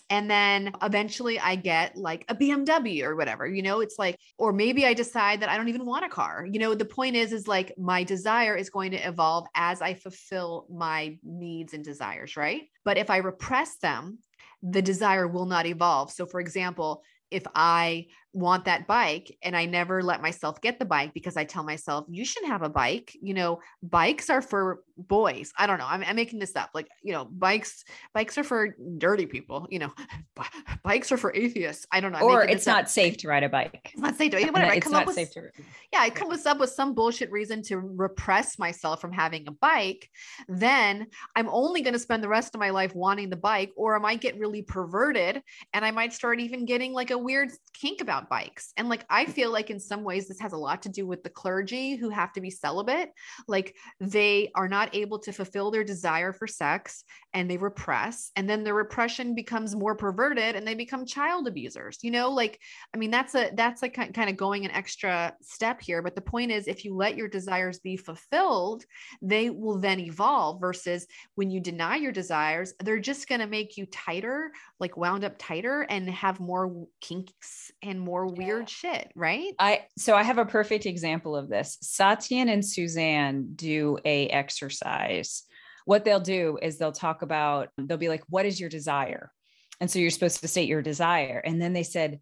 [0.09, 4.53] And then eventually I get like a BMW or whatever, you know, it's like, or
[4.53, 6.47] maybe I decide that I don't even want a car.
[6.49, 9.95] You know, the point is, is like my desire is going to evolve as I
[9.95, 12.37] fulfill my needs and desires.
[12.37, 12.63] Right.
[12.85, 14.19] But if I repress them,
[14.63, 16.13] the desire will not evolve.
[16.13, 20.85] So, for example, if I want that bike and I never let myself get the
[20.85, 23.17] bike because I tell myself, you should have a bike.
[23.23, 25.53] You know, bikes are for boys.
[25.57, 25.87] I don't know.
[25.89, 26.71] I'm, I'm making this up.
[26.75, 29.67] Like, you know, bikes, bikes are for dirty people.
[29.71, 29.93] You know,
[30.35, 30.47] bi-
[30.83, 31.87] bikes are for atheists.
[31.91, 32.19] I don't know.
[32.19, 32.77] I'm or it's this up.
[32.77, 34.71] not safe to ride a bike It's not safe to whatever.
[34.71, 35.51] I it's come up not with safe to
[35.93, 40.11] yeah, I come up with some bullshit reason to repress myself from having a bike,
[40.49, 43.97] then I'm only going to spend the rest of my life wanting the bike, or
[43.97, 48.01] I might get really perverted and I might start even getting like a weird kink
[48.01, 48.73] about bikes.
[48.77, 49.31] And like, I mm.
[49.31, 52.11] feel like in some ways, this has a lot to do with the clergy who
[52.11, 53.11] have to be celibate.
[53.49, 58.49] Like, they are not able to fulfill their desire for sex and they repress, and
[58.49, 61.99] then the repression becomes more perverted and they become child abusers.
[62.03, 62.59] You know, like,
[62.95, 66.01] I mean, that's a that's like kind of going an extra step here.
[66.01, 68.85] But the point is, if you let your desires be fulfilled,
[69.21, 70.61] they will then evolve.
[70.61, 75.25] Versus when you deny your desires, they're just going to make you tighter, like wound
[75.25, 79.13] up tighter, and have more kinks and more weird shit.
[79.15, 79.53] Right?
[79.59, 81.77] I so I have a perfect example of this.
[81.83, 85.43] Satyen and Suzanne do a exercise.
[85.85, 89.33] What they'll do is they'll talk about they'll be like, "What is your desire?"
[89.81, 92.21] And so you're supposed to state your desire, and then they said,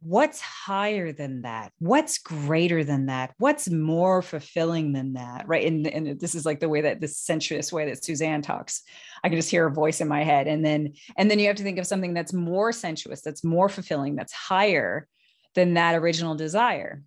[0.00, 1.72] "What's higher than that?
[1.78, 3.34] What's greater than that?
[3.38, 5.66] What's more fulfilling than that?" Right?
[5.66, 8.82] And and this is like the way that the sensuous way that Suzanne talks.
[9.22, 11.56] I can just hear a voice in my head, and then and then you have
[11.56, 15.06] to think of something that's more sensuous, that's more fulfilling, that's higher
[15.56, 17.02] than that original desire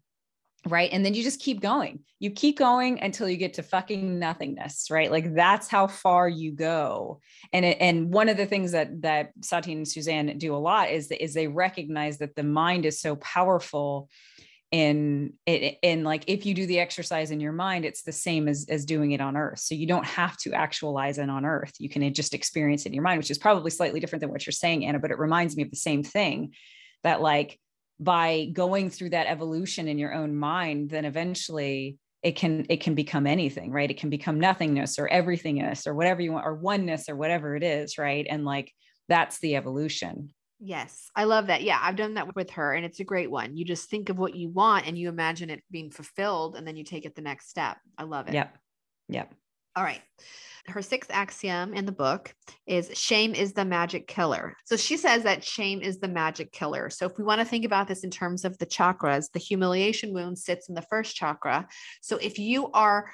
[0.68, 0.90] right?
[0.92, 2.00] And then you just keep going.
[2.20, 5.12] You keep going until you get to fucking nothingness right?
[5.12, 7.22] Like that's how far you go.
[7.54, 10.90] And it, and one of the things that that Satyen and Suzanne do a lot
[10.90, 14.10] is is they recognize that the mind is so powerful
[14.72, 18.48] in it in like if you do the exercise in your mind it's the same
[18.48, 19.60] as as doing it on earth.
[19.60, 21.74] So you don't have to actualize it on earth.
[21.80, 24.46] You can just experience it in your mind which is probably slightly different than what
[24.46, 26.54] you're saying Anna but it reminds me of the same thing
[27.04, 27.58] that like
[28.00, 32.96] by going through that evolution in your own mind then eventually it can it can
[32.96, 37.10] become anything right it can become nothingness or everythingness or whatever you want or oneness
[37.10, 38.72] or whatever it is right and like
[39.08, 40.30] that's the evolution
[40.62, 41.62] Yes, I love that.
[41.64, 43.56] Yeah, I've done that with her and it's a great one.
[43.56, 46.76] You just think of what you want and you imagine it being fulfilled and then
[46.76, 47.78] you take it the next step.
[47.98, 48.34] I love it.
[48.34, 48.58] yep
[49.08, 49.34] yep
[49.76, 50.02] All right.
[50.68, 52.34] Her sixth axiom in the book
[52.68, 54.56] is shame is the magic killer.
[54.66, 56.90] So she says that shame is the magic killer.
[56.90, 60.14] So if we want to think about this in terms of the chakras, the humiliation
[60.14, 61.68] wound sits in the first chakra.
[62.02, 63.12] So if you are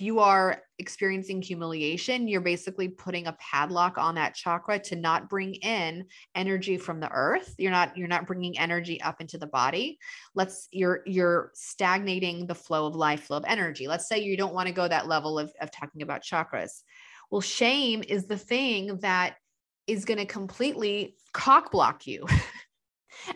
[0.00, 5.54] you are experiencing humiliation, you're basically putting a padlock on that chakra to not bring
[5.54, 7.54] in energy from the earth.
[7.58, 9.98] You're not you're not bringing energy up into the body.
[10.34, 13.88] Let's you're you're stagnating the flow of life, flow of energy.
[13.88, 16.82] Let's say you don't want to go that level of of talking about chakras.
[17.30, 19.36] Well, shame is the thing that
[19.86, 22.26] is going to completely cock block you.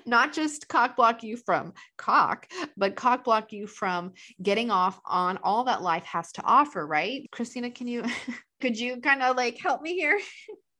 [0.07, 4.12] Not just cock block you from cock, but cock block you from
[4.43, 7.28] getting off on all that life has to offer, right?
[7.30, 8.05] Christina, can you
[8.61, 10.18] could you kind of like help me here?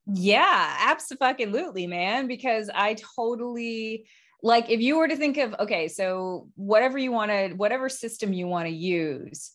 [0.07, 2.27] Yeah, absolutely, man.
[2.27, 4.07] Because I totally
[4.43, 8.33] like if you were to think of okay, so whatever you want to, whatever system
[8.33, 9.53] you want to use,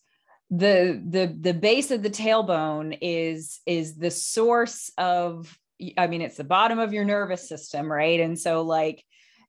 [0.49, 5.59] the the the base of the tailbone is is the source of
[5.97, 9.03] i mean it's the bottom of your nervous system right and so like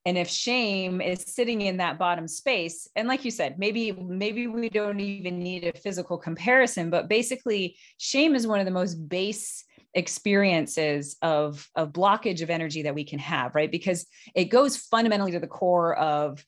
[0.05, 4.47] and if shame is sitting in that bottom space and like you said maybe maybe
[4.47, 8.95] we don't even need a physical comparison but basically shame is one of the most
[9.09, 13.71] base experiences of of blockage of energy that we can have right?
[13.71, 16.45] Because it goes fundamentally to the core of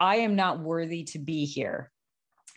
[0.00, 1.90] i am not worthy to be here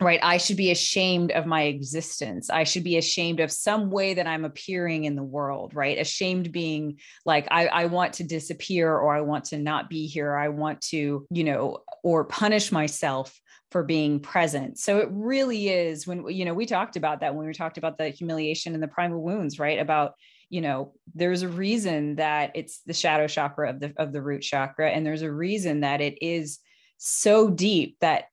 [0.00, 0.20] right?
[0.22, 2.50] I should be ashamed of my existence.
[2.50, 5.98] I should be ashamed of some way that i'm appearing in the world right?
[5.98, 10.36] Ashamed being like I, I want to disappear or i want to not be here.
[10.36, 13.38] I want to you know or punish myself
[13.70, 14.78] for being present.
[14.78, 17.98] So it really is when you know we talked about that when we talked about
[17.98, 19.78] the humiliation and the primal wounds right?
[19.78, 20.14] About
[20.48, 24.42] you know there's a reason that it's the shadow chakra of the of the root
[24.42, 26.60] chakra and there's a reason that it is
[26.96, 28.24] so deep that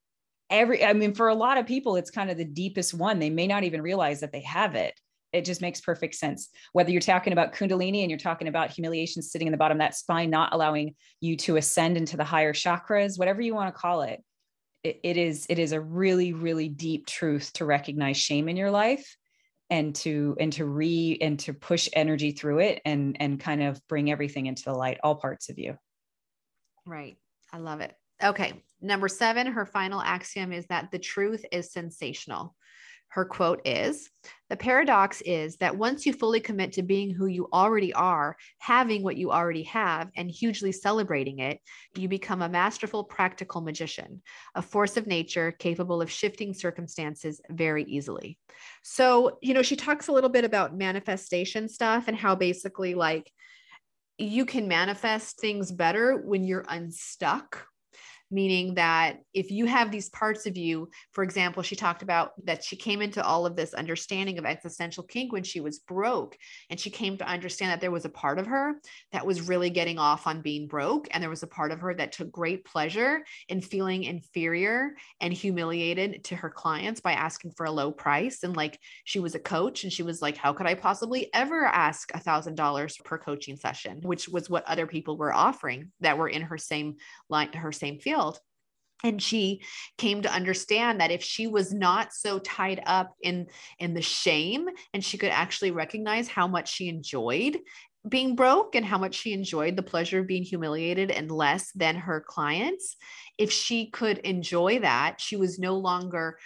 [0.50, 3.20] every i mean for a lot of people it's kind of the deepest one.
[3.20, 4.94] They may not even realize that they have it.
[5.34, 6.50] It just makes perfect sense.
[6.72, 9.80] Whether you're talking about kundalini and you're talking about humiliation sitting in the bottom of
[9.80, 13.80] that spine not allowing you to ascend into the higher chakras whatever you want to
[13.80, 14.24] call it,
[14.84, 18.72] it, it is it is a really really deep truth to recognize shame in your
[18.72, 19.18] life
[19.70, 23.82] and to and to re and to push energy through it and and kind of
[23.88, 25.78] bring everything into the light all parts of you.
[26.86, 27.18] Right.
[27.52, 27.96] I love it.
[28.24, 28.54] Okay.
[28.86, 32.56] Number seven, her final axiom is that the truth is sensational.
[33.08, 34.12] Her quote is
[34.50, 39.02] The paradox is that once you fully commit to being who you already are, having
[39.02, 41.60] what you already have, and hugely celebrating it,
[41.96, 44.22] you become a masterful practical magician,
[44.54, 48.38] a force of nature capable of shifting circumstances very easily.
[48.84, 53.32] So, you know, she talks a little bit about manifestation stuff and how basically, like,
[54.20, 57.66] you can manifest things better when you're unstuck
[58.36, 62.66] meaning that if you have these parts of you, for example, she talked about that
[62.66, 66.38] she came into all of this understanding of existential kink when she was broke.
[66.70, 68.74] And she came to understand that there was a part of her
[69.14, 71.08] that was really getting off on being broke.
[71.12, 75.32] And there was a part of her that took great pleasure in feeling inferior and
[75.32, 78.44] humiliated to her clients by asking for a low price.
[78.44, 81.66] And like she was a coach and she was like, how could I possibly ever
[81.66, 86.18] ask a thousand dollars per coaching session, which was what other people were offering that
[86.18, 86.98] were in her same
[87.30, 88.40] line, her same field field
[89.04, 89.62] and she
[89.98, 93.48] came to understand that if she was not so tied up in
[93.80, 97.60] in the shame and she could actually recognize how much she enjoyed
[98.08, 101.96] being broke and how much she enjoyed the pleasure of being humiliated and less than
[101.96, 102.96] her clients
[103.38, 106.38] if she could enjoy that she was no longer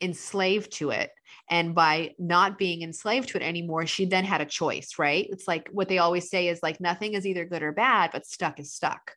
[0.00, 1.10] enslaved to it
[1.48, 5.48] and by not being enslaved to it anymore she then had a choice right it's
[5.48, 8.60] like what they always say is like nothing is either good or bad but stuck
[8.60, 9.12] is stuck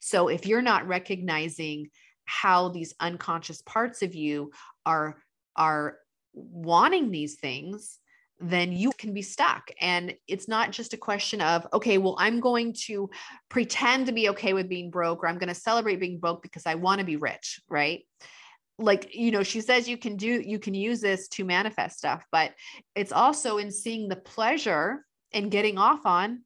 [0.00, 1.88] so if you're not recognizing
[2.24, 4.52] how these unconscious parts of you
[4.86, 5.16] are
[5.56, 5.98] are
[6.34, 7.98] wanting these things
[8.40, 9.70] then you can be stuck.
[9.80, 13.10] And it's not just a question of, okay, well, I'm going to
[13.50, 16.64] pretend to be okay with being broke, or I'm going to celebrate being broke because
[16.64, 18.02] I want to be rich, right?
[18.80, 22.24] Like, you know, she says you can do, you can use this to manifest stuff,
[22.32, 22.54] but
[22.94, 26.42] it's also in seeing the pleasure and getting off on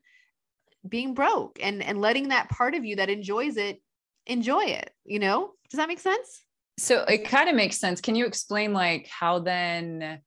[0.87, 3.81] being broke and and letting that part of you that enjoys it
[4.27, 5.53] enjoy it you know?
[5.71, 6.45] Does that make sense?
[6.79, 8.01] So it kind of makes sense.
[8.01, 10.21] Can you explain like how then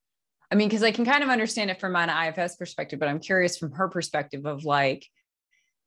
[0.49, 3.19] i mean because i can kind of understand it from an ifs perspective but i'm
[3.19, 5.05] curious from her perspective of like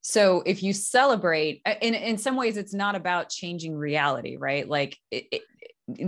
[0.02, 4.68] so if you celebrate uh, in in some ways it's not about changing reality right?
[4.68, 5.42] Like it, it,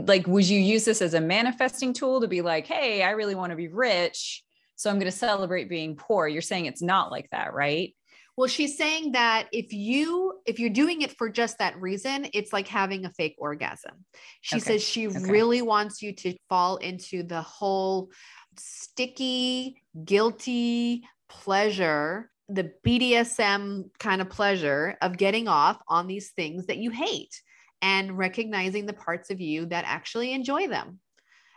[0.06, 3.34] like would you use this as a manifesting tool to be like hey i really
[3.34, 4.42] want to be rich
[4.76, 7.94] so i'm going to celebrate being poor you're saying it's not like that right
[8.36, 12.52] well, she's saying that if you if you're doing it for just that reason, it's
[12.52, 14.06] like having a fake orgasm.
[14.40, 14.64] She okay.
[14.64, 15.18] says she okay.
[15.30, 18.10] really wants you to fall into the whole
[18.58, 26.78] sticky, guilty pleasure, the BDSM kind of pleasure of getting off on these things that
[26.78, 27.42] you hate
[27.82, 31.00] and recognizing the parts of you that actually enjoy them.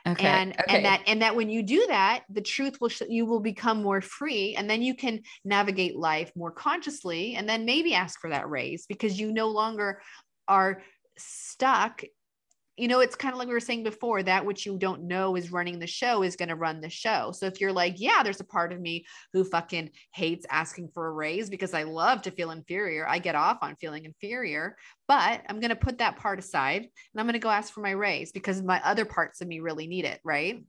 [0.08, 0.28] Okay.
[0.28, 0.76] And okay.
[0.76, 3.82] and that and that when you do that, the truth will sh- you will become
[3.82, 8.30] more free, and then you can navigate life more consciously, and then maybe ask for
[8.30, 10.02] that raise because you no longer
[10.48, 10.84] are
[11.18, 12.04] stuck
[12.78, 15.36] you know, it's kind of like we were saying before that which you don't know
[15.36, 17.32] is running the show is going to run the show.
[17.32, 21.08] So if you're like, yeah, there's a part of me who fucking hates asking for
[21.08, 23.08] a raise because I love to feel inferior.
[23.08, 24.76] I get off on feeling inferior,
[25.08, 27.82] but I'm going to put that part aside and I'm going to go ask for
[27.82, 30.20] my raise because my other parts of me really need it.
[30.24, 30.64] Right.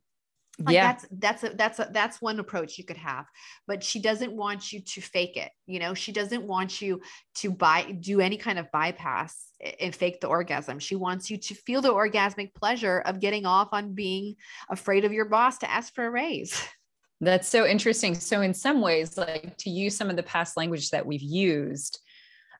[0.58, 0.92] Like yeah.
[0.92, 3.26] that's that's a, that's a, that's one approach you could have,
[3.66, 5.50] but she doesn't want you to fake it.
[5.66, 7.02] You know, she doesn't want you
[7.36, 9.36] to buy do any kind of bypass
[9.80, 10.78] and fake the orgasm.
[10.78, 14.36] She wants you to feel the orgasmic pleasure of getting off on being
[14.70, 16.58] afraid of your boss to ask for a raise.
[17.20, 18.14] That's so interesting.
[18.14, 21.98] So, in some ways, like to use some of the past language that we've used,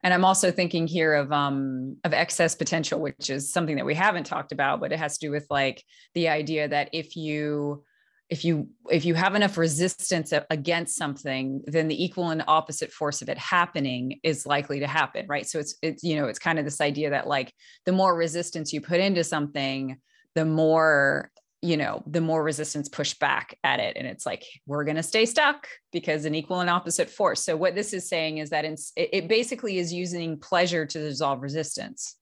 [0.06, 3.96] and I'm also thinking here of um, of excess potential, which is something that we
[3.96, 5.82] haven't talked about, but it has to do with like
[6.14, 7.82] the idea that if you
[8.30, 13.20] if you if you have enough resistance against something then the equal and opposite force
[13.20, 15.44] of it happening is likely to happen right?
[15.44, 17.52] So it's it's you know it's kind of this idea that like
[17.84, 19.96] the more resistance you put into something
[20.36, 21.32] the more
[21.66, 23.96] you know, the more resistance push back at it.
[23.96, 27.44] And it's like, we're going to stay stuck because an equal and opposite force.
[27.44, 31.42] So, what this is saying is that it's, it basically is using pleasure to dissolve
[31.42, 32.16] resistance.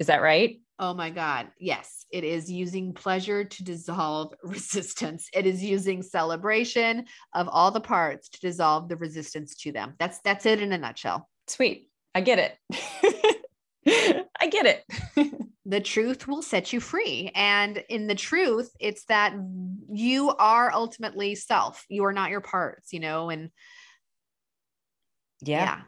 [0.00, 0.60] Is that right?
[0.80, 1.48] Oh my God.
[1.58, 5.28] Yes, it is using pleasure to dissolve resistance.
[5.32, 9.94] It is using celebration of all the parts to dissolve the resistance to them.
[9.98, 11.28] That's that's it in a nutshell.
[11.46, 11.90] Sweet.
[12.14, 12.56] I get
[13.84, 14.19] it.
[14.40, 15.44] I get it.
[15.66, 17.30] the truth will set you free.
[17.34, 19.34] And in the truth, it's that
[19.92, 21.84] you are ultimately self.
[21.88, 23.50] You are not your parts, you know, and
[25.42, 25.64] yeah.
[25.64, 25.80] Yeah.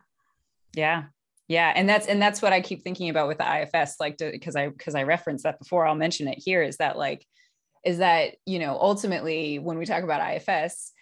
[0.75, 1.05] Yeah.
[1.49, 1.73] Yeah.
[1.75, 4.69] And that's and that's what I keep thinking about with the IFS, like because I
[4.69, 7.27] because I referenced that before, I'll mention it here, is that like,
[7.85, 10.93] is that, you know, ultimately when we talk about IFS,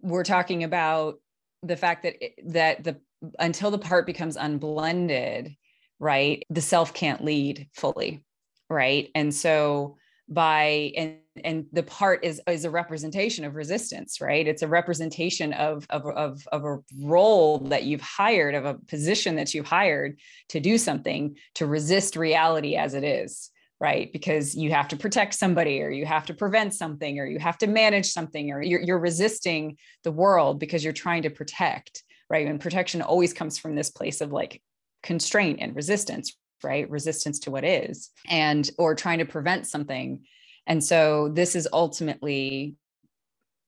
[0.00, 1.20] we're talking about
[1.62, 2.16] the fact that
[2.46, 3.00] that the
[3.38, 5.54] until the part becomes unblended
[5.98, 6.42] right?
[6.50, 8.24] The self can't lead fully
[8.68, 9.10] right?
[9.14, 9.96] And so
[10.28, 14.46] by and and the part is is a representation of resistance right?
[14.46, 19.36] It's a representation of of of, of a role that you've hired of a position
[19.36, 20.18] that you've hired
[20.48, 24.10] to do something to resist reality as it is right?
[24.10, 27.58] Because you have to protect somebody or you have to prevent something or you have
[27.58, 32.48] to manage something or you're, you're resisting the world because you're trying to protect right?
[32.48, 34.60] And protection always comes from this place of like
[35.02, 36.88] constraint and resistance right?
[36.90, 40.24] Resistance to what is and or trying to prevent something.
[40.66, 42.74] And so this is ultimately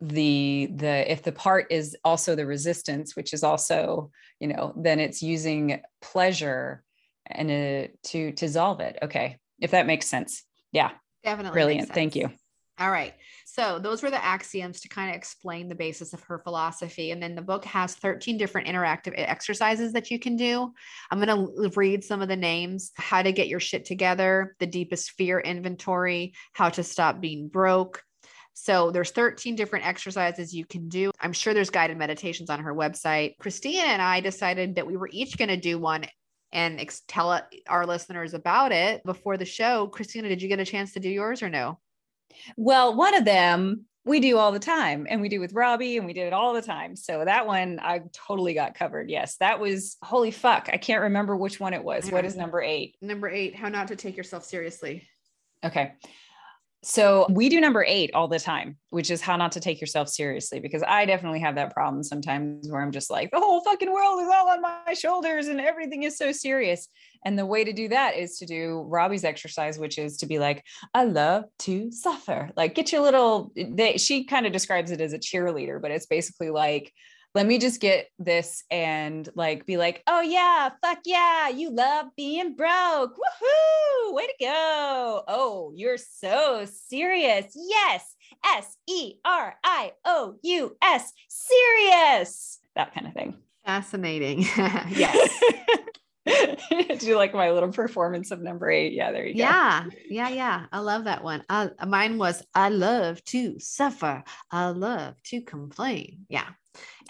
[0.01, 5.01] the the if the part is also the resistance which is also you know then
[5.01, 6.85] it's using pleasure
[7.27, 8.99] and uh, to to dissolve it.
[9.03, 9.39] Okay.
[9.61, 10.45] If that makes sense.
[10.73, 10.91] Yeah.
[11.25, 11.93] Definitely brilliant.
[11.93, 12.31] thank you.
[12.79, 13.15] all right.
[13.59, 17.11] So those were the axioms to kind of explain the basis of her philosophy.
[17.11, 20.73] And then the book has 13 different interactive exercises that you can do.
[21.11, 24.67] I'm going to read some of the names how to get your shit together, the
[24.69, 28.05] deepest fear inventory, how to stop being broke.
[28.55, 31.11] So there's 13 different exercises you can do.
[31.21, 33.39] I'm sure there's guided meditations on her website.
[33.41, 36.07] Christina and I decided that we were each going to do one
[36.53, 39.89] and ex- tell uh, our listeners about it before the show.
[39.89, 41.81] Christina, did you get a chance to do yours or no?
[42.57, 46.07] Well, one of them we do all the time and we do with Robbie and
[46.07, 46.97] we did it all the time.
[46.97, 49.11] So that one I totally got covered.
[49.11, 50.71] Yes, that was holy fuck.
[50.73, 52.11] I can't remember which one it was.
[52.11, 52.97] What is number eight?
[53.03, 55.07] Number eight, how not to take yourself seriously.
[55.63, 55.93] Okay.
[56.89, 60.09] So we do number eight all the time, which is how not to take yourself
[60.09, 63.93] seriously, because I definitely have that problem sometimes where I'm just like, the whole fucking
[63.93, 66.89] world is all on my shoulders and everything is so serious.
[67.27, 70.39] And the way to do that is to do Robbie's exercise, which is to be
[70.39, 70.65] like,
[70.95, 72.49] I love to suffer.
[72.57, 76.07] Like get your little, they, she kind of describes it as a cheerleader, but it's
[76.07, 76.91] basically like,
[77.35, 82.07] let me just get this and like be like, oh yeah, fuck yeah, you love
[82.17, 83.15] being broke.
[83.17, 84.15] Woohoo!
[84.15, 85.23] Way to go.
[85.29, 87.47] Oh, you're so serious.
[87.55, 88.15] Yes.
[88.45, 91.13] S E R I O U S.
[91.29, 92.61] Serious.
[92.77, 93.35] That kind of thing.
[93.65, 94.41] Fascinating.
[94.91, 95.43] yes.
[96.99, 98.93] Do you like my little performance of number eight?
[98.93, 99.39] Yeah, there you go.
[99.41, 100.67] Yeah, yeah, yeah.
[100.73, 101.43] I love that one.
[101.49, 104.23] Uh, mine was I love to suffer.
[104.51, 106.27] I love to complain.
[106.29, 106.49] Yeah,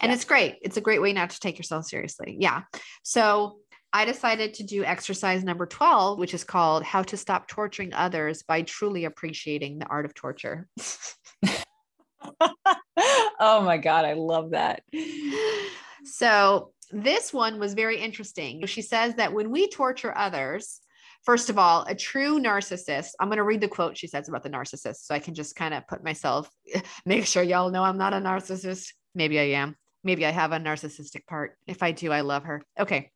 [0.01, 0.15] and yeah.
[0.15, 0.57] it's great.
[0.61, 2.37] It's a great way not to take yourself seriously.
[2.39, 2.63] Yeah.
[3.03, 3.59] So
[3.91, 8.43] I decided to do exercise number 12, which is called How to Stop Torturing Others
[8.43, 10.67] by Truly Appreciating the Art of Torture.
[13.39, 14.83] oh my God, I love that.
[16.03, 18.65] So, this one was very interesting.
[18.65, 20.79] She says that when we torture others,
[21.23, 24.43] first of all, a true narcissist, I'm going to read the quote she says about
[24.43, 26.49] the narcissist so I can just kind of put myself,
[27.05, 28.93] make sure y'all know I'm not a narcissist.
[29.15, 29.75] Maybe I am.
[30.03, 31.57] Maybe I have a narcissistic part.
[31.67, 32.61] If I do, I love her.
[32.79, 33.11] Okay.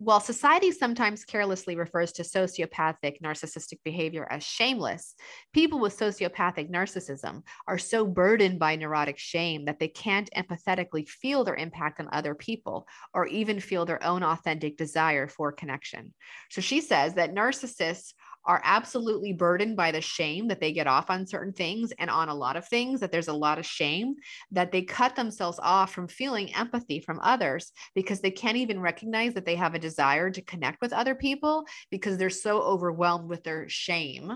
[0.00, 5.16] While society sometimes carelessly refers to sociopathic narcissistic behavior as shameless,
[5.52, 11.42] people with sociopathic narcissism are so burdened by neurotic shame that they can't empathetically feel
[11.42, 16.14] their impact on other people or even feel their own authentic desire for connection.
[16.50, 18.12] So she says that narcissists
[18.48, 22.30] are absolutely burdened by the shame that they get off on certain things and on
[22.30, 24.14] a lot of things, that there's a lot of shame,
[24.50, 29.34] that they cut themselves off from feeling empathy from others because they can't even recognize
[29.34, 33.44] that they have a desire to connect with other people because they're so overwhelmed with
[33.44, 34.32] their shame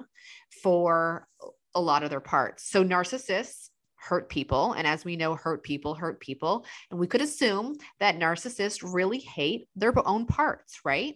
[0.62, 1.26] for
[1.74, 2.68] a lot of their parts.
[2.68, 4.72] So, narcissists hurt people.
[4.72, 6.66] And as we know, hurt people hurt people.
[6.90, 11.14] And we could assume that narcissists really hate their own parts, right?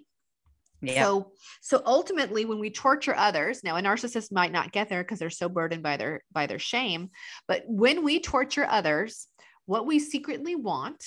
[0.87, 1.03] Yeah.
[1.03, 5.19] So, so ultimately, when we torture others, now a narcissist might not get there because
[5.19, 7.11] they're so burdened by their by their shame.
[7.49, 9.27] But when we torture others,
[9.67, 11.05] what we secretly want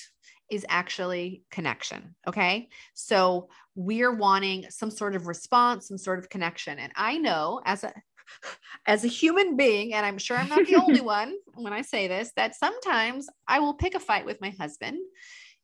[0.49, 2.15] is actually connection.
[2.27, 2.69] Okay.
[2.93, 6.79] So we're wanting some sort of response, some sort of connection.
[6.79, 7.93] And I know as a
[8.85, 12.07] as a human being, and I'm sure I'm not the only one when I say
[12.07, 14.97] this, that sometimes I will pick a fight with my husband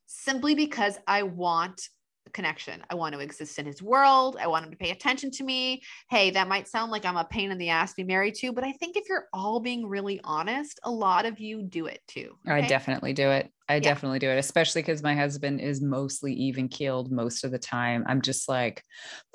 [0.07, 1.89] simply because I want
[2.35, 2.83] connection.
[2.89, 4.37] I want to exist in his world.
[4.39, 5.81] I want him to pay attention to me.
[6.09, 8.51] Hey, that might sound like I'm a pain in the ass to be married to,
[8.51, 12.01] but I think if you're all being really honest, a lot of you do it
[12.07, 12.35] too.
[12.45, 12.57] Okay?
[12.57, 13.49] I definitely do it.
[13.67, 13.79] I yeah.
[13.79, 18.03] definitely do it, especially because my husband is mostly even keeled most of the time.
[18.05, 18.83] I'm just like,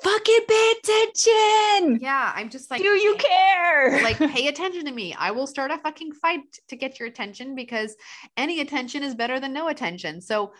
[0.04, 1.98] fucking pay attention.
[2.00, 2.32] Yeah.
[2.36, 4.02] I'm just like, do you care?
[4.04, 5.16] Like, pay attention to me.
[5.18, 7.96] I will start a fucking fight to get your attention because
[8.36, 10.20] any attention is better than no attention.
[10.20, 10.52] So,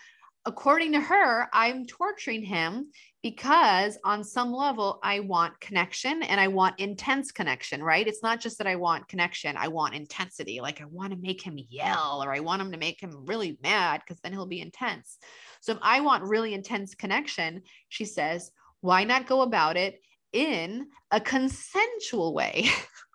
[0.47, 2.91] according to her, I'm torturing him
[3.23, 8.07] because on some level I want connection and I want intense connection, right?
[8.07, 10.61] It's not just that I want connection, I want intensity.
[10.61, 13.59] Like I want to make him yell or I want him to make him really
[13.63, 15.19] mad because then he'll be intense.
[15.61, 20.01] So if I want really intense connection, she says, why not go about it
[20.33, 22.71] in a consensual way?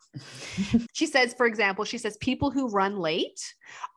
[0.93, 3.41] she says, for example, she says people who run late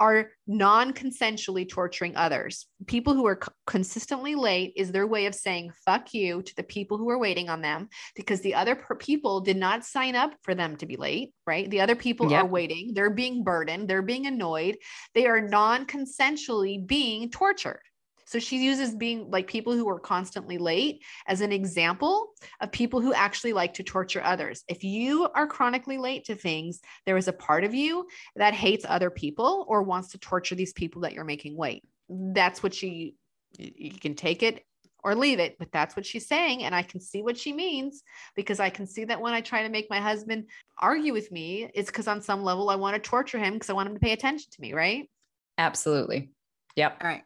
[0.01, 2.67] are non consensually torturing others.
[2.87, 6.63] People who are c- consistently late is their way of saying fuck you to the
[6.63, 10.33] people who are waiting on them because the other per- people did not sign up
[10.43, 11.69] for them to be late, right?
[11.71, 12.45] The other people yep.
[12.45, 12.93] are waiting.
[12.95, 13.89] They're being burdened.
[13.89, 14.79] They're being annoyed.
[15.15, 17.81] They are non consensually being tortured.
[18.29, 23.01] So she uses being like people who are constantly late as an example of people
[23.01, 24.65] who actually like to torture others.
[24.69, 28.07] If you are chronically late to things, there is a part of you
[28.37, 31.85] that hates other people or wants to torture these people that you're making wait.
[32.11, 33.15] That's what she,
[33.57, 34.63] you can take it
[35.03, 36.65] or leave it, but that's what she's saying.
[36.65, 38.03] And I can see what she means
[38.37, 40.49] because I can see that when I try to make my husband
[40.79, 43.73] argue with me, it's because on some level I want to torture him because I
[43.73, 45.09] want him to pay attention to me, right?
[45.57, 46.29] Absolutely.
[46.77, 46.99] Yep.
[47.01, 47.23] All right.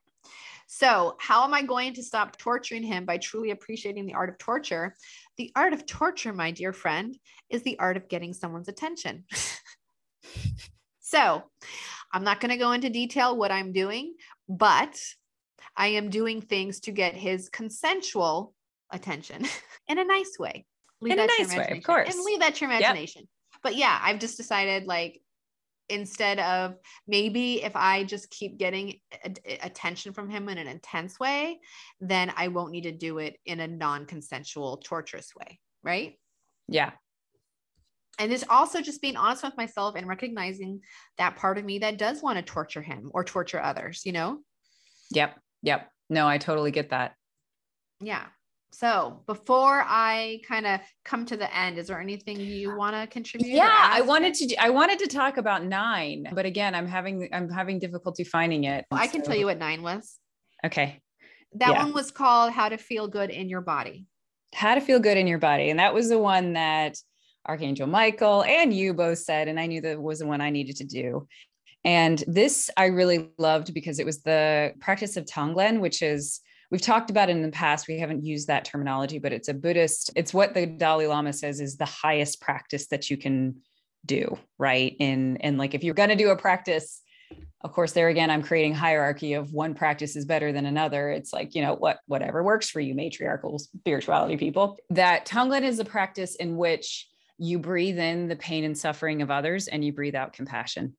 [0.75, 4.39] So, how am I going to stop torturing him by truly appreciating the art of
[4.39, 4.97] torture?
[5.37, 7.15] The art of torture, my dear friend,
[7.51, 9.25] is the art of getting someone's attention.
[11.01, 11.43] so,
[12.11, 14.15] I'm not going to go into detail what I'm doing,
[14.49, 14.99] but
[15.77, 18.55] I am doing things to get his consensual
[18.91, 19.45] attention
[19.89, 20.65] in a nice way.
[21.03, 22.15] Leave in a nice way, of course.
[22.15, 23.29] And leave that to your imagination.
[23.53, 23.61] Yep.
[23.63, 25.21] But yeah, I've just decided like
[25.93, 26.75] instead of
[27.07, 28.99] maybe if I just keep getting
[29.63, 31.61] attention from him in an intense way,
[32.01, 35.61] then I won't need to do it in a non consensual, torturous way.
[35.85, 36.19] Right.
[36.69, 36.93] Yeah.
[38.19, 40.81] And it's also just being honest with myself and recognizing
[41.19, 44.41] that part of me that does want to torture him or torture others, you know?
[45.13, 45.39] Yep.
[45.63, 45.91] Yep.
[46.11, 47.15] No, I totally get that.
[48.01, 48.25] Yeah.
[48.73, 53.07] So before I kind of come to the end, is there anything you want to
[53.07, 53.51] contribute?
[53.51, 54.57] Yeah, I wanted to.
[54.57, 58.87] I wanted to talk about nine, but again, I'm having I'm having difficulty finding it.
[58.91, 59.31] I can so.
[59.31, 60.19] tell you what nine was.
[60.65, 61.01] Okay.
[61.57, 61.85] That yeah.
[61.85, 64.07] one was called "How to Feel Good in Your Body."
[64.55, 66.97] How to feel good in your body, and that was the one that
[67.47, 70.77] Archangel Michael and you both said, and I knew that was the one I needed
[70.77, 71.27] to do.
[71.85, 76.41] And this I really loved because it was the practice of Tonglen, which is
[76.73, 77.87] we've talked about it in the past.
[77.87, 81.61] We haven't used that terminology, but it's a Buddhist, it's what the Dalai Lama says
[81.61, 83.57] is the highest practice that you can
[84.05, 84.97] do, right?
[84.99, 87.03] And and like if you're gonna do a practice,
[87.61, 91.11] of course, there again, I'm creating hierarchy of one practice is better than another.
[91.11, 94.79] It's like, you know, what whatever works for you, matriarchal spirituality people.
[94.91, 97.07] That Tonglen is a practice in which
[97.39, 100.97] you breathe in the pain and suffering of others and you breathe out compassion.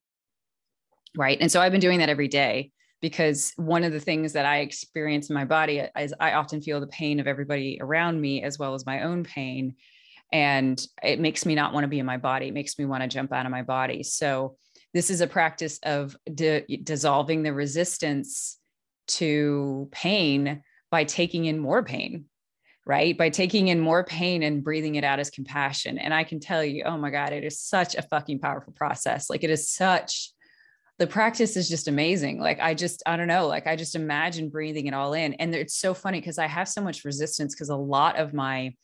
[1.16, 1.38] Right.
[1.40, 2.72] And so I've been doing that every day
[3.04, 6.80] because one of the things that I experience in my body is I often feel
[6.80, 9.74] the pain of everybody around me as well as my own pain.
[10.32, 12.48] And it makes me not want to be in my body.
[12.48, 14.04] It makes me want to jump out of my body.
[14.04, 14.56] So,
[14.94, 18.56] this is a practice of di- dissolving the resistance
[19.08, 22.24] to pain by taking in more pain,
[22.86, 23.18] right?
[23.18, 25.98] By taking in more pain and breathing it out as compassion.
[25.98, 29.28] And I can tell you, oh my God, it is such a fucking powerful process.
[29.28, 30.30] Like, it is such
[30.98, 32.40] the practice is just amazing.
[32.40, 35.34] Like I just, I don't know, like I just imagine breathing it all in.
[35.34, 38.74] And it's so funny because I have so much resistance because a lot of my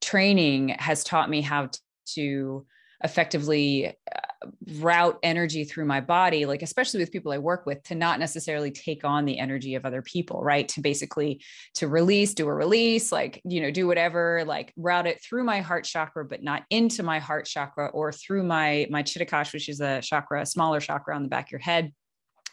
[0.00, 1.70] training has taught me how
[2.14, 2.66] to
[3.04, 4.48] effectively uh,
[4.80, 8.70] route energy through my body like especially with people i work with to not necessarily
[8.70, 11.40] take on the energy of other people right to basically
[11.74, 15.60] to release do a release like you know do whatever like route it through my
[15.60, 19.80] heart chakra but not into my heart chakra or through my my chittakash which is
[19.80, 21.92] a chakra a smaller chakra on the back of your head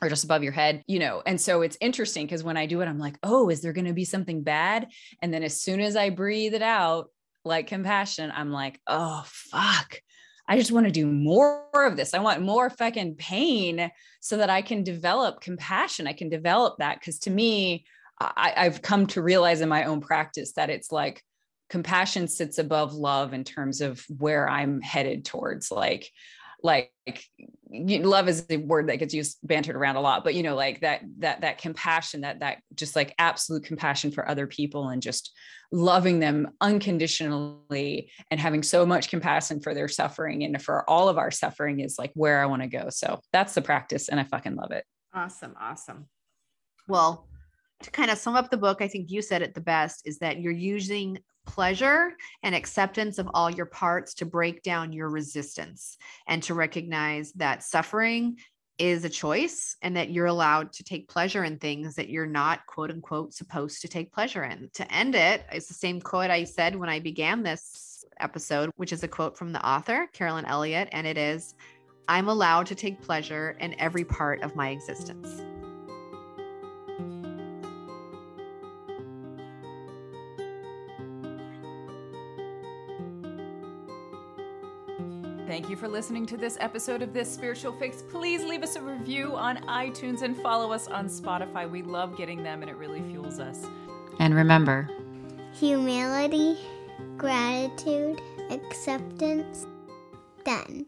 [0.02, 1.22] or just above your head, you know.
[1.26, 3.86] And so it's interesting because when I do it, I'm like, oh, is there going
[3.86, 4.88] to be something bad?
[5.22, 7.08] And then as soon as I breathe it out,
[7.46, 10.00] like compassion, I'm like, oh, fuck.
[10.48, 12.14] I just want to do more of this.
[12.14, 16.08] I want more fucking pain so that I can develop compassion.
[16.08, 17.02] I can develop that.
[17.02, 17.86] Cause to me,
[18.20, 21.24] I, I've come to realize in my own practice that it's like
[21.70, 25.72] compassion sits above love in terms of where I'm headed towards.
[25.72, 26.10] Like,
[26.64, 26.92] like
[28.04, 30.80] love is the word that gets used bantered around a lot but you know like
[30.82, 35.32] that that that compassion that that just like absolute compassion for other people and just
[35.72, 41.18] loving them unconditionally and having so much compassion for their suffering and for all of
[41.18, 42.90] our suffering is like where I want to go.
[42.90, 44.86] So that's the practice and I fucking love it.
[45.14, 46.08] Awesome awesome.
[46.88, 47.28] Well
[47.84, 50.20] to kind of sum up the book I think you said it the best is
[50.20, 55.98] that you're using pleasure and acceptance of all your parts to break down your resistance
[56.28, 58.38] and to recognize that suffering
[58.78, 62.66] is a choice and that you're allowed to take pleasure in things that you're not
[62.66, 64.70] quote unquote supposed to take pleasure in.
[64.74, 68.92] To end it, it's the same quote I said when I began this episode, which
[68.92, 71.56] is a quote from the author, Carolyn Elliott, and it is
[72.08, 75.42] I'm allowed to take pleasure in every part of my existence.
[85.56, 88.02] Thank you for listening to this episode of This Spiritual Fix.
[88.02, 91.72] Please leave us a review on iTunes and follow us on Spotify.
[91.72, 93.66] We love getting them and it really fuels us.
[94.20, 94.90] And remember
[95.54, 96.58] humility,
[97.16, 99.66] gratitude, acceptance,
[100.44, 100.88] done.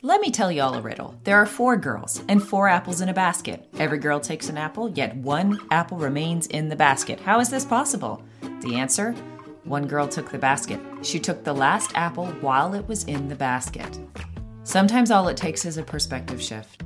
[0.00, 1.14] Let me tell you all a riddle.
[1.24, 3.68] There are four girls and four apples in a basket.
[3.76, 7.20] Every girl takes an apple, yet one apple remains in the basket.
[7.20, 8.24] How is this possible?
[8.62, 9.14] The answer
[9.66, 10.80] one girl took the basket.
[11.02, 13.98] She took the last apple while it was in the basket.
[14.62, 16.85] Sometimes all it takes is a perspective shift.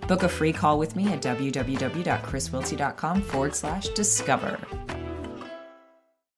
[0.11, 4.59] Book a free call with me at www.chriswiltsey.com forward slash discover.